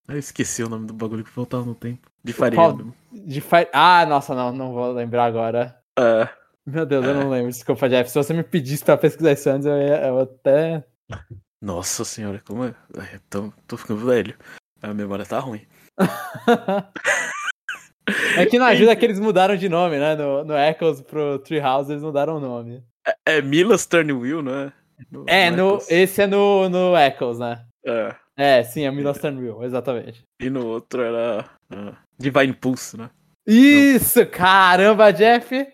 [0.09, 2.11] Eu esqueci o nome do bagulho que voltava no tempo.
[2.23, 2.61] De farinha.
[2.61, 2.79] Qual...
[3.13, 3.67] De fa...
[3.73, 5.79] Ah, nossa, não, não vou lembrar agora.
[5.99, 6.29] É.
[6.67, 7.09] Meu Deus, é.
[7.09, 7.51] eu não lembro.
[7.51, 8.11] Desculpa, Jeff.
[8.11, 10.85] Se você me pedisse pra pesquisar isso eu, ia, eu até.
[11.61, 12.75] Nossa senhora, como é?
[12.97, 14.37] é tô, tô ficando velho.
[14.83, 15.65] A memória tá ruim.
[18.37, 20.17] é que não ajuda que eles mudaram de nome, né?
[20.17, 22.83] No, no Echoes pro Treehouse eles mudaram o nome.
[23.07, 24.73] É, é Milas Turnwheel, não é?
[25.11, 27.65] No, é, no, no esse é no, no Echoes, né?
[27.87, 28.15] É.
[28.37, 30.25] É, sim, é Milas Turnwheel, exatamente.
[30.41, 33.09] E no outro era uh, Divine Pulse, né?
[33.47, 34.21] Isso!
[34.21, 34.27] Não.
[34.27, 35.67] Caramba, Jeff!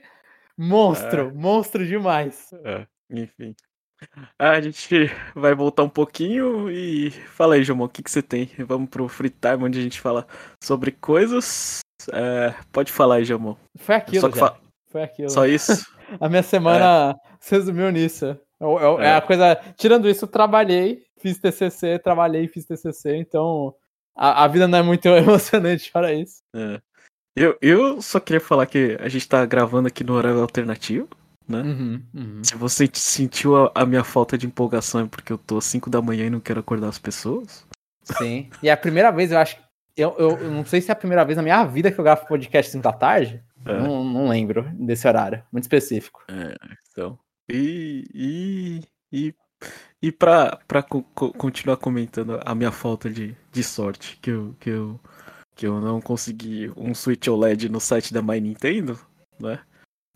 [0.59, 1.33] Monstro, é.
[1.33, 2.51] monstro demais.
[2.65, 3.55] É, enfim.
[4.39, 4.89] A gente
[5.35, 8.51] vai voltar um pouquinho e fala aí, Jomon, o que, que você tem?
[8.59, 10.27] Vamos pro free time onde a gente fala
[10.63, 11.81] sobre coisas.
[12.13, 13.57] É, pode falar aí, Jomon.
[13.77, 14.57] Foi aquilo, Só fa...
[14.89, 15.31] Foi aquilo.
[15.31, 15.73] Só isso?
[16.21, 17.37] a minha semana é.
[17.41, 18.27] se resumiu nisso.
[18.61, 19.57] É, é, a coisa.
[19.77, 23.75] Tirando isso, trabalhei, fiz TCC, trabalhei, fiz TCC, então
[24.17, 26.43] a, a vida não é muito emocionante para isso.
[26.55, 26.81] É.
[27.39, 31.09] Eu, eu só queria falar que a gente tá gravando aqui no horário alternativo,
[31.49, 31.63] né?
[31.63, 32.45] Uhum, uhum.
[32.45, 35.89] Se você sentiu a, a, minha falta de empolgação é porque eu tô às 5
[35.89, 37.65] da manhã e não quero acordar as pessoas.
[38.03, 38.51] Sim.
[38.63, 39.57] E é a primeira vez, eu acho.
[39.97, 42.05] Eu, eu, eu não sei se é a primeira vez na minha vida que eu
[42.05, 43.43] gravo podcast 5 da tarde.
[43.65, 43.79] É.
[43.81, 45.43] Não, não lembro desse horário.
[45.53, 46.23] Muito específico.
[46.29, 46.55] É,
[46.91, 47.19] então.
[47.49, 49.35] E, e, e,
[50.03, 54.71] e pra, pra co continuar comentando a minha falta de, de sorte, que eu, que,
[54.71, 55.01] eu,
[55.59, 58.97] que eu não consegui um Switch OLED no site da My Nintendo,
[59.41, 59.59] né?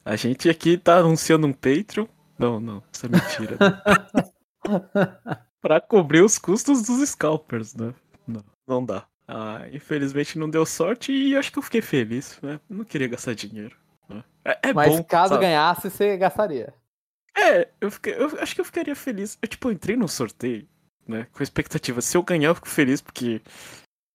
[0.05, 2.07] A gente aqui tá anunciando um Patreon.
[2.39, 3.57] Não, não, isso é mentira.
[3.61, 4.87] Né?
[5.61, 7.93] pra cobrir os custos dos scalpers, né?
[8.25, 9.05] Não, não dá.
[9.27, 12.61] Ah, infelizmente não deu sorte e acho que eu fiquei feliz, né?
[12.71, 13.77] Não queria gastar dinheiro.
[14.09, 14.23] Né?
[14.45, 15.45] É, é Mas bom, caso sabe?
[15.45, 16.73] ganhasse, você gastaria.
[17.37, 19.37] É, eu, fiquei, eu acho que eu ficaria feliz.
[19.43, 20.69] Eu, tipo, entrei no sorteio,
[21.05, 21.27] né?
[21.33, 22.01] Com expectativa.
[22.01, 23.43] Se eu ganhar, eu fico feliz porque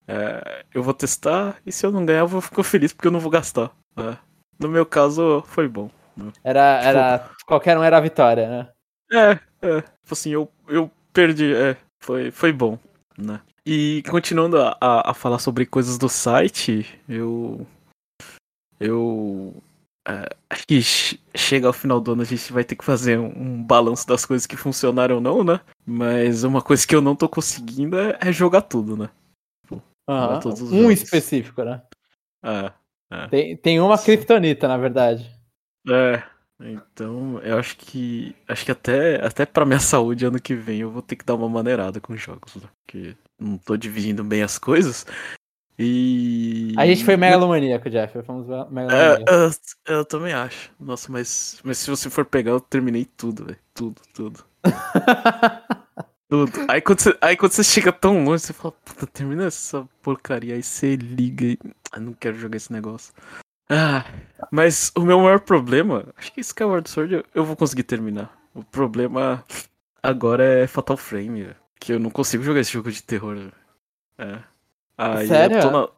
[0.08, 1.58] é, eu vou testar.
[1.66, 3.72] E se eu não ganhar, eu vou ficar feliz porque eu não vou gastar.
[3.96, 4.18] Né?
[4.58, 5.90] No meu caso, foi bom.
[6.16, 6.32] Né?
[6.44, 7.30] Era, tipo, era.
[7.46, 8.70] Qualquer um era a vitória, né?
[9.12, 9.32] É,
[9.68, 9.82] é.
[9.82, 11.54] Tipo assim, eu, eu perdi.
[11.54, 12.80] É, foi, foi bom,
[13.18, 13.42] né?
[13.66, 17.68] E continuando a, a, a falar sobre coisas do site, eu.
[18.80, 19.54] Eu
[20.08, 20.82] Uh, acho que
[21.36, 24.26] chega ao final do ano a gente vai ter que fazer um, um balanço das
[24.26, 25.60] coisas que funcionaram ou não, né?
[25.86, 29.10] Mas uma coisa que eu não tô conseguindo é, é jogar tudo, né?
[30.08, 30.92] Um jogos.
[30.92, 31.82] específico, né?
[32.44, 32.72] É,
[33.12, 33.28] é.
[33.28, 35.30] Tem, tem uma criptonita, na verdade.
[35.88, 36.24] É.
[36.60, 38.36] Então, eu acho que.
[38.48, 41.36] Acho que até, até pra minha saúde ano que vem eu vou ter que dar
[41.36, 42.68] uma maneirada com jogos, né?
[42.86, 45.06] Porque não tô dividindo bem as coisas.
[45.78, 46.74] E.
[46.76, 48.24] A gente foi megalomaníaco, Jeff.
[48.24, 49.30] Fomos megalomaníaco.
[49.30, 49.46] É,
[49.88, 50.72] eu, eu, também acho.
[50.80, 53.60] Nossa, mas, mas se você for pegar, eu terminei tudo, velho.
[53.76, 54.44] Tudo, tudo.
[56.30, 56.52] tudo.
[56.68, 60.56] Aí quando, você, aí quando você chega tão longe, você fala, puta, termina essa porcaria.
[60.56, 61.60] Aí você liga e.
[61.92, 63.14] Ah, não quero jogar esse negócio.
[63.70, 64.06] Ah,
[64.52, 68.32] mas o meu maior problema, acho que Skyward Sword eu, eu vou conseguir terminar.
[68.54, 69.44] O problema
[70.02, 73.52] agora é Fatal Frame, que eu não consigo jogar esse jogo de terror.
[74.18, 74.40] É.
[74.98, 75.58] Aí Sério?
[75.58, 75.90] Eu tô na...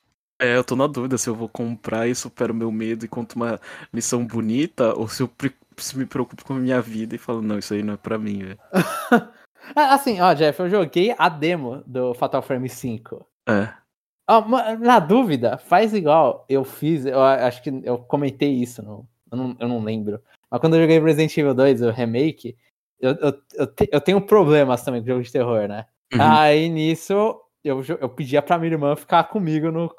[0.42, 3.36] É, eu tô na dúvida se eu vou comprar e supero meu medo e conto
[3.36, 3.60] uma
[3.92, 5.30] missão bonita ou se eu
[5.78, 8.18] se me preocupo com a minha vida e falo, não, isso aí não é pra
[8.18, 8.60] mim, velho.
[9.76, 13.26] Ah, assim, ó, Jeff, eu joguei a demo do Fatal Frame 5.
[13.48, 13.70] É.
[14.30, 14.44] Ó,
[14.78, 19.58] na dúvida, faz igual eu fiz, eu acho que eu comentei isso, no, eu, não,
[19.60, 20.22] eu não lembro.
[20.50, 22.56] Mas quando eu joguei Resident Evil 2, o remake,
[23.00, 25.86] eu, eu, eu, te, eu tenho problemas também com jogo de terror, né?
[26.14, 26.20] Uhum.
[26.22, 27.14] Aí nisso
[27.64, 29.94] eu, eu pedia pra minha irmã ficar comigo no.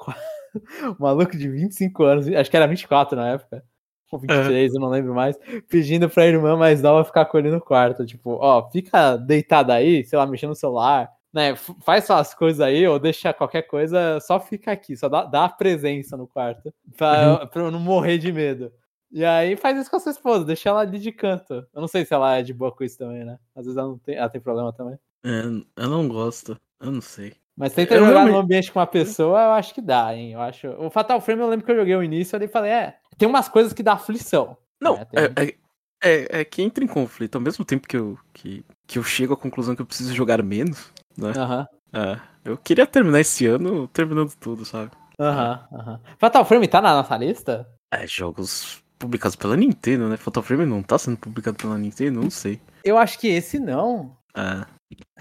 [0.99, 3.63] maluco de 25 anos, acho que era 24 na época.
[4.11, 4.75] Ou 23, é.
[4.75, 5.39] eu não lembro mais.
[5.69, 8.05] Pedindo pra irmã mais nova ficar com ele no quarto.
[8.05, 12.85] Tipo, ó, fica deitada aí, sei lá, mexendo no celular, né, faz suas coisas aí,
[12.85, 17.41] ou deixa qualquer coisa, só fica aqui, só dá, dá a presença no quarto, pra,
[17.41, 17.47] uhum.
[17.47, 18.71] pra eu não morrer de medo.
[19.09, 21.53] E aí faz isso com a sua esposa, deixa ela ali de canto.
[21.53, 23.37] Eu não sei se ela é de boa com isso também, né?
[23.55, 24.97] Às vezes ela, não tem, ela tem problema também.
[25.23, 27.33] É, eu não gosto, eu não sei.
[27.55, 28.33] Mas tenta eu jogar realmente...
[28.33, 30.31] no ambiente com uma pessoa, eu acho que dá, hein?
[30.31, 30.67] Eu acho.
[30.79, 33.47] O Fatal Frame eu lembro que eu joguei o início e falei, é, tem umas
[33.47, 34.57] coisas que dá aflição.
[34.81, 35.05] Não, né?
[35.13, 35.55] é, é,
[36.03, 37.35] é, é, que entra em conflito.
[37.35, 40.41] Ao mesmo tempo que eu, que, que eu chego à conclusão que eu preciso jogar
[40.41, 41.31] menos, né?
[41.37, 41.67] Aham.
[41.93, 44.89] É, eu queria terminar esse ano terminando tudo, sabe?
[45.19, 46.01] Aham, aham.
[46.17, 47.69] Fatal Frame tá na nossa lista?
[47.93, 50.17] É, jogos publicados pela Nintendo, né?
[50.17, 52.59] Fatal Frame não tá sendo publicado pela Nintendo, não sei.
[52.83, 54.17] Eu acho que esse não.
[54.35, 54.65] É.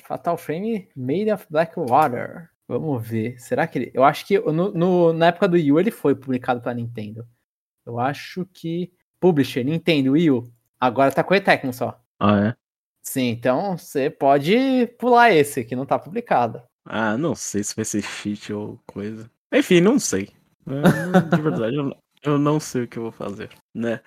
[0.06, 2.48] Fatal Frame Made of Blackwater.
[2.66, 3.38] Vamos ver.
[3.38, 3.90] Será que ele.
[3.92, 7.28] Eu acho que no, no, na época do Wii U ele foi publicado pela Nintendo.
[7.90, 8.92] Eu acho que.
[9.18, 10.50] Publisher, Nintendo, Wii U.
[10.80, 12.00] Agora tá com o Tecmo só.
[12.18, 12.56] Ah, é?
[13.02, 16.62] Sim, então você pode pular esse que não tá publicado.
[16.86, 19.30] Ah, não sei se vai ser cheat ou coisa.
[19.52, 20.30] Enfim, não sei.
[20.66, 24.00] De verdade, eu, eu não sei o que eu vou fazer, né?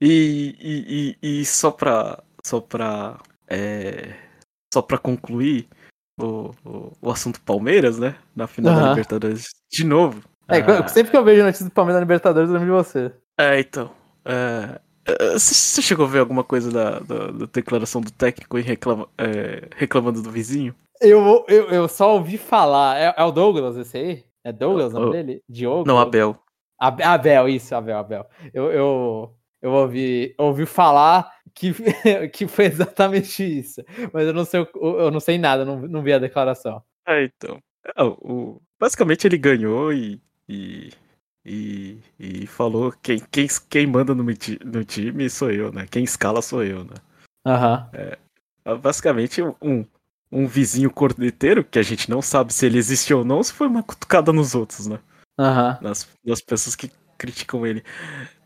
[0.00, 2.22] E, e, e, e só pra.
[2.44, 3.18] Só pra.
[3.46, 4.14] É,
[4.72, 5.68] só pra concluir
[6.20, 8.16] o, o, o, assunto Palmeiras, né?
[8.34, 8.82] Na final uhum.
[8.82, 10.22] da Libertadores de novo.
[10.48, 13.12] É, ah, sempre que eu vejo notícias do Palmeiras na Libertadores, eu lembro de você.
[13.38, 13.90] É, então.
[14.24, 14.80] É,
[15.34, 20.22] você chegou a ver alguma coisa da, da, da declaração do técnico reclama, é, reclamando
[20.22, 20.74] do vizinho?
[21.00, 22.98] Eu, eu, eu só ouvi falar.
[22.98, 24.24] É, é, o Douglas esse aí?
[24.44, 25.42] É Douglas o nome dele?
[25.48, 25.86] Diogo?
[25.86, 26.38] Não, Abel.
[26.78, 28.26] Abel, isso, Abel, Abel.
[28.52, 31.74] Eu, eu, eu ouvi, ouvi falar que,
[32.32, 33.82] que foi exatamente isso.
[34.12, 36.82] Mas eu não sei, eu não sei nada, não, não vi a declaração.
[37.06, 37.58] É, então.
[37.96, 40.90] É, o, basicamente ele ganhou e, e
[41.48, 45.86] e, e falou quem, quem, quem manda no, no time sou eu, né?
[45.90, 46.94] Quem escala sou eu, né?
[47.46, 47.86] Uhum.
[47.94, 48.18] É,
[48.76, 49.84] basicamente um,
[50.30, 53.66] um vizinho corneteiro, que a gente não sabe se ele existe ou não, se foi
[53.66, 54.98] uma cutucada nos outros, né?
[55.38, 55.76] Uhum.
[55.80, 57.82] Nas, nas pessoas que criticam ele.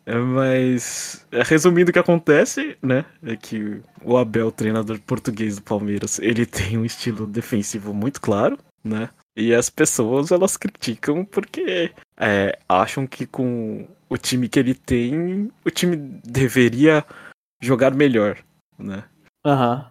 [0.07, 3.05] É, mas, é, resumindo o que acontece, né?
[3.23, 8.59] É que o Abel, treinador português do Palmeiras, ele tem um estilo defensivo muito claro,
[8.85, 9.11] né?
[9.37, 15.51] E as pessoas elas criticam porque é, acham que com o time que ele tem,
[15.65, 17.05] o time deveria
[17.61, 18.39] jogar melhor,
[18.79, 19.05] né?
[19.45, 19.85] Uhum.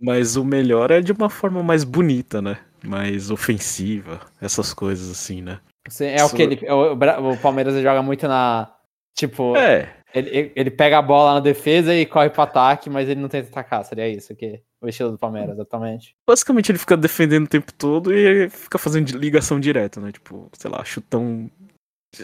[0.00, 2.58] Mas o melhor é de uma forma mais bonita, né?
[2.84, 5.60] Mais ofensiva, essas coisas assim, né?
[5.88, 6.60] Sim, é o que ele.
[6.70, 6.92] O,
[7.32, 8.72] o Palmeiras joga muito na.
[9.16, 9.56] Tipo.
[9.56, 9.94] É.
[10.14, 13.48] Ele, ele pega a bola na defesa e corre pro ataque, mas ele não tenta
[13.48, 14.62] atacar, seria isso aqui?
[14.80, 16.14] O estilo do Palmeiras, exatamente.
[16.28, 20.12] Basicamente ele fica defendendo o tempo todo e fica fazendo ligação direta, né?
[20.12, 21.50] Tipo, sei lá, chutão.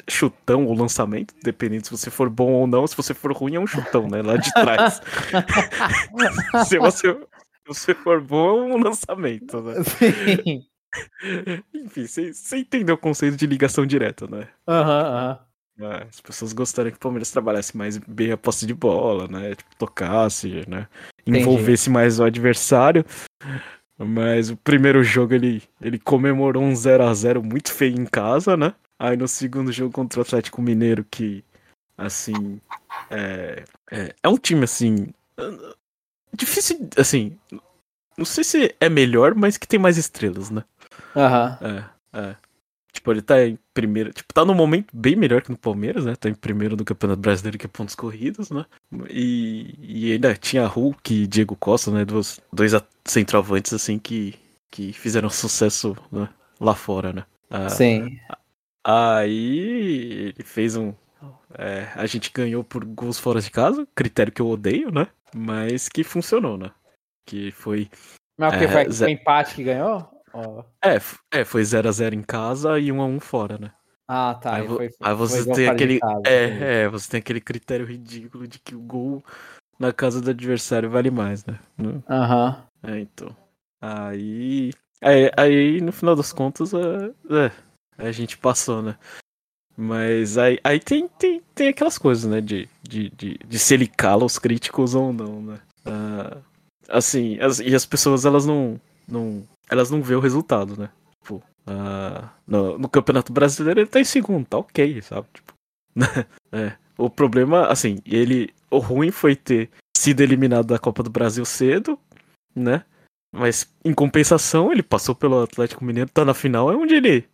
[0.08, 2.86] Chutão ou lançamento, dependendo se você for bom ou não.
[2.86, 4.22] Se você for ruim, é um chutão, né?
[4.22, 5.00] Lá de trás.
[6.66, 9.74] se, você, se você for bom, é um lançamento, né?
[9.84, 10.66] Sim.
[11.74, 14.48] Enfim, você entendeu o conceito de ligação direta, né?
[14.68, 15.30] Aham, uhum, aham.
[15.32, 15.51] Uhum.
[15.78, 19.54] É, as pessoas gostariam que o Palmeiras trabalhasse mais bem a posse de bola, né?
[19.54, 20.86] Tipo, tocasse, né?
[21.26, 21.90] Envolvesse Entendi.
[21.90, 23.04] mais o adversário.
[23.98, 28.56] Mas o primeiro jogo ele, ele comemorou um 0 a 0 muito feio em casa,
[28.56, 28.74] né?
[28.98, 31.44] Aí no segundo jogo contra o Atlético Mineiro, que,
[31.96, 32.60] assim,
[33.10, 35.12] é, é, é um time, assim,
[36.32, 37.36] difícil, assim,
[38.16, 40.64] não sei se é melhor, mas que tem mais estrelas, né?
[41.16, 41.58] Aham.
[42.12, 42.36] É, é.
[42.92, 44.12] Tipo, ele tá em primeiro.
[44.12, 46.14] Tipo, tá num momento bem melhor que no Palmeiras, né?
[46.14, 48.66] Tá em primeiro do Campeonato Brasileiro que é pontos corridos, né?
[49.08, 52.04] E, e ainda tinha Hulk e Diego Costa, né?
[52.04, 52.72] Dois, dois
[53.04, 54.34] centroavantes, assim, que,
[54.70, 56.28] que fizeram sucesso né?
[56.60, 57.24] lá fora, né?
[57.48, 58.18] Ah, Sim.
[58.84, 60.92] Aí ele fez um.
[61.56, 65.08] É, a gente ganhou por gols fora de casa, critério que eu odeio, né?
[65.34, 66.70] Mas que funcionou, né?
[67.26, 67.88] Que foi.
[68.38, 70.11] Mas o que é, foi, o empate que ganhou?
[70.34, 70.64] Oh.
[70.82, 70.98] É,
[71.30, 73.72] é, foi 0x0 em casa e 1x1 fora, né?
[74.08, 74.56] Ah, tá.
[74.56, 76.00] Aí, foi, aí você tem aquele.
[76.00, 79.24] Casa, é, é, você tem aquele critério ridículo de que o gol
[79.78, 81.58] na casa do adversário vale mais, né?
[82.08, 82.64] Aham.
[82.84, 82.90] Uhum.
[82.90, 83.36] É, então.
[83.80, 84.70] Aí.
[85.00, 87.50] Aí, aí, no final das contas, é,
[87.98, 88.96] é, a gente passou, né?
[89.76, 92.40] Mas aí, aí tem, tem, tem aquelas coisas, né?
[92.40, 95.60] De, de, de, de se ele cala os críticos ou não, né?
[95.86, 96.42] Uh,
[96.88, 100.90] assim, as, e as pessoas, elas não, não, elas não vê o resultado, né?
[101.20, 101.36] Tipo,
[101.66, 105.26] uh, no, no, Campeonato Brasileiro ele tá em segundo, tá ok, sabe?
[105.32, 105.52] Tipo,
[106.52, 106.76] é.
[106.96, 108.52] O problema, assim, ele.
[108.70, 111.98] O ruim foi ter sido eliminado da Copa do Brasil cedo,
[112.54, 112.84] né?
[113.34, 117.26] Mas em compensação, ele passou pelo Atlético Mineiro, tá na final, é onde ele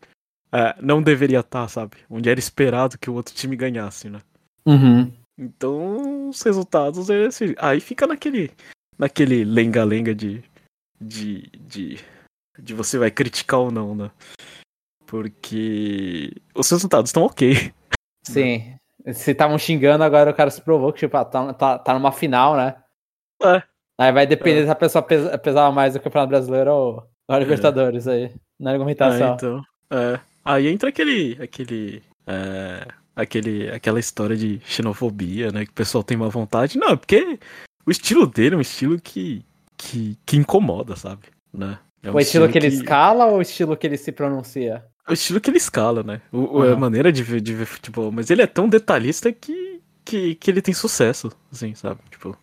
[0.55, 1.97] uh, não deveria estar, tá, sabe?
[2.09, 4.21] Onde era esperado que o outro time ganhasse, né?
[4.65, 5.13] Uhum.
[5.37, 8.51] Então, os resultados, assim, aí fica naquele
[8.99, 10.43] naquele lenga-lenga de,
[11.01, 11.99] de, de
[12.59, 14.11] de você vai criticar ou não, né?
[15.07, 17.73] Porque os resultados estão ok.
[18.25, 18.75] Sim.
[19.13, 22.13] Se estavam xingando, agora o cara se provou que, tipo, ah, tá, tá, tá numa
[22.13, 22.77] final, né?
[23.43, 23.63] É.
[23.99, 24.65] Aí vai depender é.
[24.65, 28.13] se a pessoa pesa, pesava mais do Campeonato Brasileiro ou a Libertadores é.
[28.13, 29.31] aí, na argumentação.
[29.31, 30.21] É, então, é.
[30.45, 31.39] Aí entra aquele.
[31.41, 32.03] aquele.
[32.27, 32.87] É,
[33.17, 35.65] aquele aquela história de xenofobia, né?
[35.65, 36.79] Que o pessoal tem uma vontade.
[36.79, 37.39] Não, porque
[37.87, 39.43] o estilo dele é um estilo que,
[39.79, 41.29] que, que incomoda, sabe?
[41.53, 41.79] Né?
[42.03, 44.85] É um o estilo, estilo que ele escala ou o estilo que ele se pronuncia?
[45.09, 46.21] o estilo que ele escala, né?
[46.31, 46.73] O, uhum.
[46.73, 48.13] A maneira de ver, de ver futebol.
[48.13, 52.01] Mas ele é tão detalhista que, que, que ele tem sucesso, assim, sabe?
[52.11, 52.37] Tipo,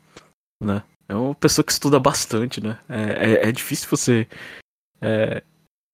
[0.62, 0.84] né?
[1.08, 2.80] É uma pessoa que estuda bastante, né?
[2.90, 4.28] É, é, é difícil você.
[5.00, 5.44] É,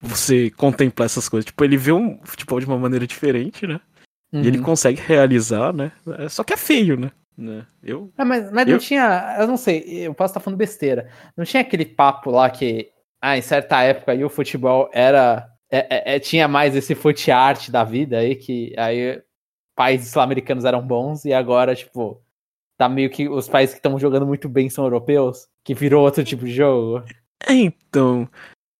[0.01, 1.45] você contemplar essas coisas.
[1.45, 3.79] Tipo, ele vê um futebol de uma maneira diferente, né?
[4.33, 4.41] Uhum.
[4.41, 4.63] E ele uhum.
[4.63, 5.91] consegue realizar, né?
[6.17, 7.11] É, só que é feio, né?
[7.37, 7.65] Né?
[7.83, 8.73] Eu, é, mas mas eu...
[8.73, 9.37] não tinha.
[9.39, 11.09] Eu não sei, eu posso estar falando besteira.
[11.35, 12.89] Não tinha aquele papo lá que.
[13.21, 17.31] Ah, em certa época aí o futebol era é, é, é, tinha mais esse foot
[17.31, 19.23] art da vida aí, que aí
[19.73, 22.21] países sul-americanos eram bons e agora, tipo,
[22.77, 26.25] tá meio que os países que estão jogando muito bem são europeus, que virou outro
[26.25, 27.05] tipo de jogo.
[27.47, 28.27] É, então.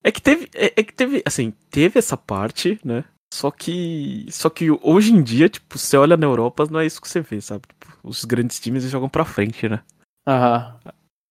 [0.03, 0.49] É que teve.
[0.53, 1.23] É, é, que teve.
[1.25, 3.05] Assim, teve essa parte, né?
[3.33, 4.25] Só que.
[4.29, 7.21] Só que hoje em dia, tipo, você olha na Europa, não é isso que você
[7.21, 7.61] vê, sabe?
[8.03, 9.83] Os grandes times jogam pra frente, né?
[10.27, 10.79] Aham.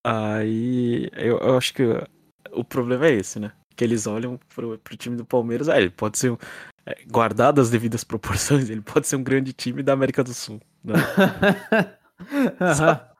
[0.04, 1.10] Aí.
[1.12, 1.82] Eu, eu acho que
[2.52, 3.52] o problema é esse, né?
[3.80, 6.36] que eles olham pro, pro time do Palmeiras, ah, ele pode ser,
[6.84, 10.60] é, guardado as devidas proporções, ele pode ser um grande time da América do Sul.
[10.84, 10.94] Né?
[12.76, 13.10] só,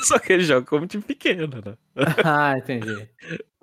[0.00, 1.76] só, que ele joga como time pequeno, né?
[2.24, 3.08] ah, entendi.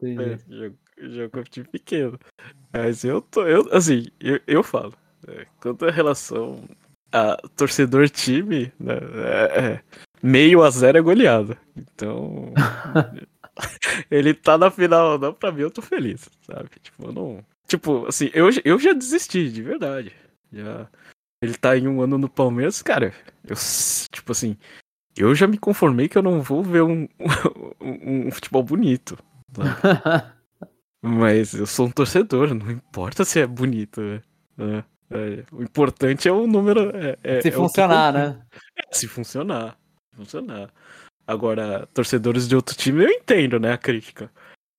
[0.01, 0.23] entendi.
[0.23, 2.17] É, joga, joga como time pequeno.
[2.71, 4.93] Mas eu tô, eu, assim, eu, eu falo,
[5.27, 6.63] é, quanto a relação
[7.15, 9.81] a torcedor-time, né, é, é,
[10.21, 11.57] meio a zero é goleada.
[11.75, 12.53] Então,
[14.11, 16.69] ele tá na final não, pra mim eu tô feliz, sabe?
[16.81, 17.43] Tipo, não.
[17.67, 20.11] Tipo, assim, eu, eu já desisti, de verdade.
[20.51, 20.87] Já.
[21.41, 23.13] Ele tá em um ano no Palmeiras, cara.
[23.43, 23.55] Eu,
[24.11, 24.57] tipo assim,
[25.15, 27.07] eu já me conformei que eu não vou ver um,
[27.81, 29.17] um, um futebol bonito.
[31.01, 34.01] Mas eu sou um torcedor, não importa se é bonito.
[34.57, 34.83] Né?
[35.09, 36.91] É, o importante é o número.
[36.95, 38.41] É, é, se é funcionar, né?
[38.91, 39.77] se funcionar.
[40.15, 40.69] Funcionar.
[41.27, 44.31] Agora, torcedores de outro time, eu entendo, né, a crítica.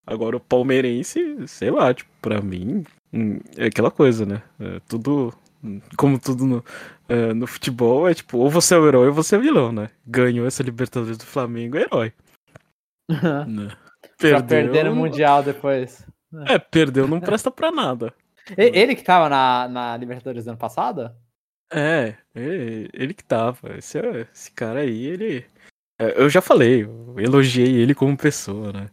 [0.06, 4.42] Agora, o palmeirense, sei lá, tipo, pra mim, hum, é aquela coisa, né?
[4.60, 5.34] É tudo,
[5.96, 6.64] como tudo no,
[7.08, 9.72] é, no futebol, é tipo, ou você é o herói ou você é o vilão,
[9.72, 9.90] né?
[10.06, 12.12] Ganhou essa Libertadores do Flamengo, é herói.
[13.48, 13.76] né?
[14.18, 16.06] Perdeu, pra perder no Mundial depois.
[16.46, 18.14] É, perdeu não presta pra nada.
[18.56, 21.14] Ele que tava na, na Libertadores do ano passado?
[21.72, 23.76] É, ele, ele que tava.
[23.76, 23.98] Esse,
[24.32, 25.46] esse cara aí, ele
[25.98, 28.90] é, eu já falei, eu elogiei ele como pessoa, né?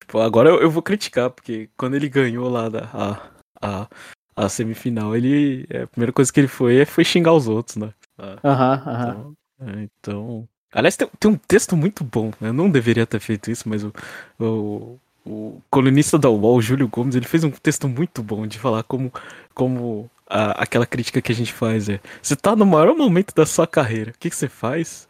[0.00, 3.88] Tipo, agora eu, eu, vou criticar, porque quando ele ganhou lá da, a, a,
[4.36, 5.66] a semifinal, ele.
[5.68, 7.92] É, a primeira coisa que ele foi foi xingar os outros, né?
[8.18, 9.10] Ah, aham, aham.
[9.10, 9.36] Então,
[9.68, 10.48] é, então.
[10.72, 12.30] Aliás, tem, tem, um texto muito bom.
[12.40, 12.48] Né?
[12.50, 13.92] Eu não deveria ter feito isso, mas o,
[14.38, 18.58] o, o colunista da UOL, o Júlio Gomes, ele fez um texto muito bom de
[18.58, 19.12] falar como,
[19.54, 23.44] como a, aquela crítica que a gente faz é: você tá no maior momento da
[23.44, 25.08] sua carreira, o que, que você faz?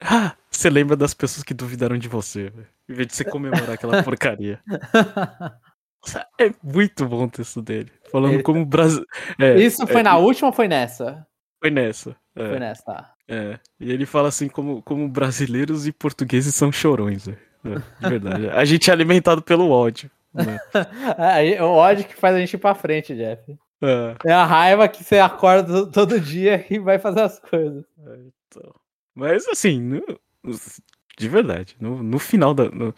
[0.00, 3.70] Ah, você lembra das pessoas que duvidaram de você, véio, em vez de você comemorar
[3.70, 4.60] aquela porcaria.
[6.40, 7.90] É muito bom o texto dele.
[8.10, 8.42] Falando Ele...
[8.42, 9.04] como Brasil.
[9.38, 11.26] É, Isso foi é, na última ou foi nessa?
[11.60, 12.16] Foi nessa.
[12.36, 13.14] É, foi nessa, tá.
[13.28, 13.58] É.
[13.80, 17.26] E ele fala assim como, como brasileiros e portugueses são chorões,
[17.64, 18.48] é, de verdade.
[18.50, 20.10] a gente é alimentado pelo ódio.
[20.32, 20.58] Né?
[21.56, 23.56] é, o ódio que faz a gente ir pra frente, Jeff.
[23.80, 24.30] É.
[24.30, 27.84] é a raiva que você acorda todo dia e vai fazer as coisas.
[28.06, 28.74] É, então.
[29.14, 30.02] Mas assim, no,
[31.18, 32.94] de verdade, no, no final da, no,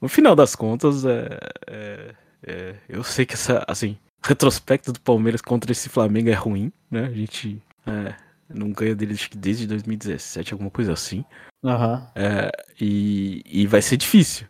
[0.00, 2.14] no, final das contas, é, é,
[2.46, 7.06] é, eu sei que essa, assim, retrospecto do Palmeiras contra esse Flamengo é ruim, né?
[7.06, 8.14] A gente é,
[8.48, 11.24] não ganha dele desde 2017, alguma coisa assim.
[11.62, 12.06] Uhum.
[12.80, 14.46] e, e vai ser difícil.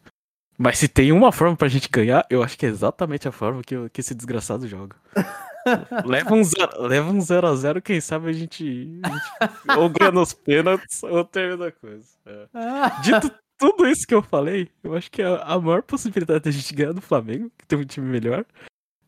[0.58, 3.62] Mas se tem uma forma pra gente ganhar, eu acho que é exatamente a forma
[3.62, 4.96] que, que esse desgraçado joga.
[6.04, 9.24] leva um 0 leva um zero a 0 quem sabe a gente, a gente
[9.78, 12.06] ou ganha nos pênaltis ou termina a coisa.
[12.26, 12.46] É.
[13.02, 16.74] Dito tudo isso que eu falei, eu acho que a, a maior possibilidade da gente
[16.74, 18.44] ganhar do Flamengo, que tem um time melhor,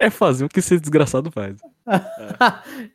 [0.05, 1.57] é fazer o que esse desgraçado faz.
[1.86, 2.00] É.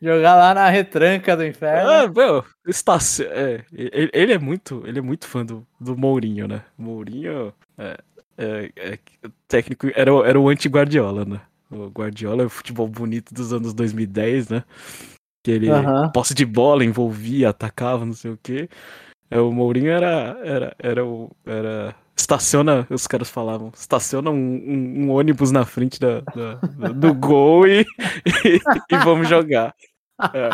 [0.00, 1.90] Jogar lá na retranca do inferno.
[1.90, 6.48] Ah, meu, está, é, ele, ele, é muito, ele é muito fã do, do Mourinho,
[6.48, 6.62] né?
[6.76, 7.98] Mourinho é,
[8.38, 8.98] é, é,
[9.46, 11.40] técnico era, era o anti-Guardiola, né?
[11.70, 14.64] O Guardiola, o futebol bonito dos anos 2010, né?
[15.42, 16.10] Que ele, uhum.
[16.12, 18.68] posse de bola, envolvia, atacava, não sei o quê.
[19.30, 21.94] É, o Mourinho era, era, era, o, era
[22.30, 27.66] estaciona, os caras falavam, estaciona um, um, um ônibus na frente da, da do gol
[27.66, 27.80] e,
[28.44, 28.60] e,
[28.90, 29.74] e, vamos jogar.
[30.32, 30.50] É.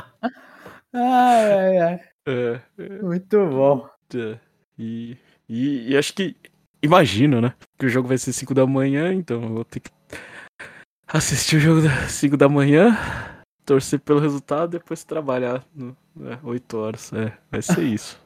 [0.94, 2.00] Ai, ai, ai.
[2.26, 3.02] É, é.
[3.02, 3.88] Muito bom.
[4.14, 4.38] É.
[4.78, 5.16] E,
[5.48, 6.34] e, e, acho que.
[6.82, 7.54] Imagino, né?
[7.78, 9.90] Que o jogo vai ser 5 da manhã, então eu vou ter que
[11.06, 12.96] assistir o jogo das 5 da manhã,
[13.64, 17.12] torcer pelo resultado depois trabalhar no, né, 8 horas.
[17.12, 18.18] É, vai ser isso.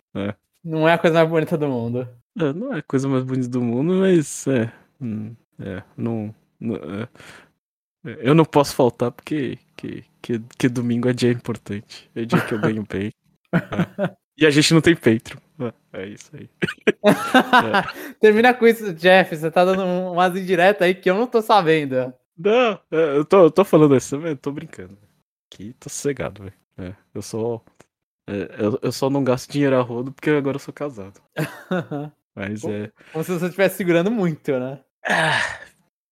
[0.62, 2.07] Não é a coisa mais bonita do mundo.
[2.39, 4.72] É, não é a coisa mais bonita do mundo, mas é.
[5.01, 6.35] Hum, é não.
[6.59, 7.09] não é,
[8.05, 12.11] eu não posso faltar porque que, que, que domingo é dia importante.
[12.14, 13.12] É dia que eu ganho bem.
[13.53, 14.16] É.
[14.37, 15.39] E a gente não tem Patreon.
[15.93, 16.49] É, é isso aí.
[17.05, 18.14] é.
[18.20, 19.37] Termina com isso, Jeff.
[19.37, 22.12] Você tá dando umas indiretas aí que eu não tô sabendo.
[22.37, 24.97] Não, é, eu tô, eu tô falando assim, eu tô brincando.
[25.53, 26.55] Aqui tô sossegado, velho.
[26.78, 27.62] É, eu só.
[28.26, 31.20] É, eu, eu só não gasto dinheiro a rodo porque agora eu sou casado.
[32.41, 32.91] Mas é.
[33.12, 34.80] Como se você estivesse segurando muito, né?
[35.07, 35.61] Ah,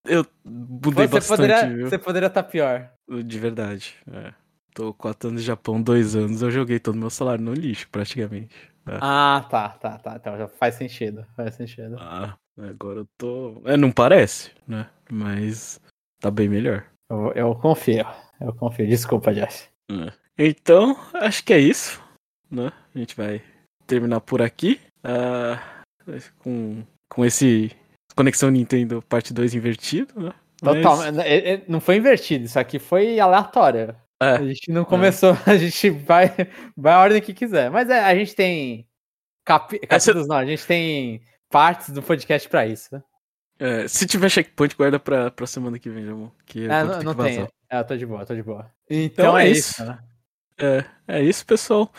[0.04, 1.28] eu mudei você bastante.
[1.28, 1.88] Poderia, viu?
[1.88, 2.90] Você poderia estar tá pior.
[3.24, 3.94] De verdade.
[4.12, 4.34] É.
[4.74, 7.88] Tô quatro anos no Japão, dois anos, eu joguei todo o meu salário no lixo,
[7.90, 8.54] praticamente.
[8.86, 8.98] É.
[9.00, 10.16] Ah, tá, tá, tá.
[10.16, 11.26] Então já faz sentido.
[11.34, 11.96] Faz sentido.
[11.98, 13.62] Ah, agora eu tô.
[13.64, 14.86] É, não parece, né?
[15.10, 15.80] Mas
[16.20, 16.84] tá bem melhor.
[17.10, 18.06] Eu, eu confio.
[18.38, 18.86] Eu confio.
[18.86, 19.68] Desculpa, Jeff.
[19.90, 20.12] É.
[20.38, 22.02] Então, acho que é isso.
[22.50, 22.70] Né?
[22.94, 23.42] A gente vai
[23.86, 24.80] terminar por aqui.
[25.04, 25.77] Uh,
[26.38, 27.70] com, com esse
[28.14, 30.32] Conexão Nintendo parte 2 invertido, né?
[30.58, 31.18] Total, Mas...
[31.18, 33.94] É, é, não foi invertido, isso aqui foi aleatório.
[34.20, 35.50] É, a gente não começou, é.
[35.52, 36.34] a gente vai,
[36.76, 37.70] vai a ordem que quiser.
[37.70, 38.86] Mas é, a gente tem
[39.44, 40.28] capi, capítulos, Essa...
[40.28, 42.88] não, a gente tem partes do podcast pra isso.
[42.92, 43.02] Né?
[43.60, 46.32] É, se tiver checkpoint, guarda pra, pra semana que vem, amor.
[46.44, 47.46] Que é, não, não tem.
[47.70, 48.70] É, eu tô de boa, tô de boa.
[48.90, 49.84] Então, então é, é, isso.
[49.84, 49.98] né?
[50.58, 51.92] É, é isso, pessoal.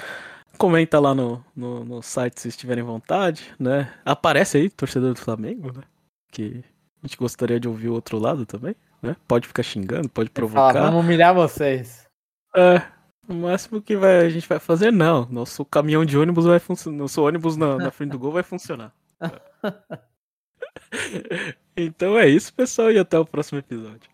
[0.59, 3.93] Comenta lá no, no, no site se estiverem vontade, né?
[4.03, 5.83] Aparece aí, torcedor do Flamengo, né?
[6.29, 6.63] Que
[7.01, 9.15] a gente gostaria de ouvir o outro lado também, né?
[9.25, 10.73] Pode ficar xingando, pode provocar.
[10.73, 12.05] Fala, vamos humilhar vocês.
[12.53, 12.81] É,
[13.27, 15.25] o máximo que vai, a gente vai fazer, não.
[15.31, 16.97] Nosso caminhão de ônibus vai funcionar.
[16.97, 18.93] Nosso ônibus na, na frente do gol vai funcionar.
[21.77, 24.09] então é isso, pessoal, e até o próximo episódio.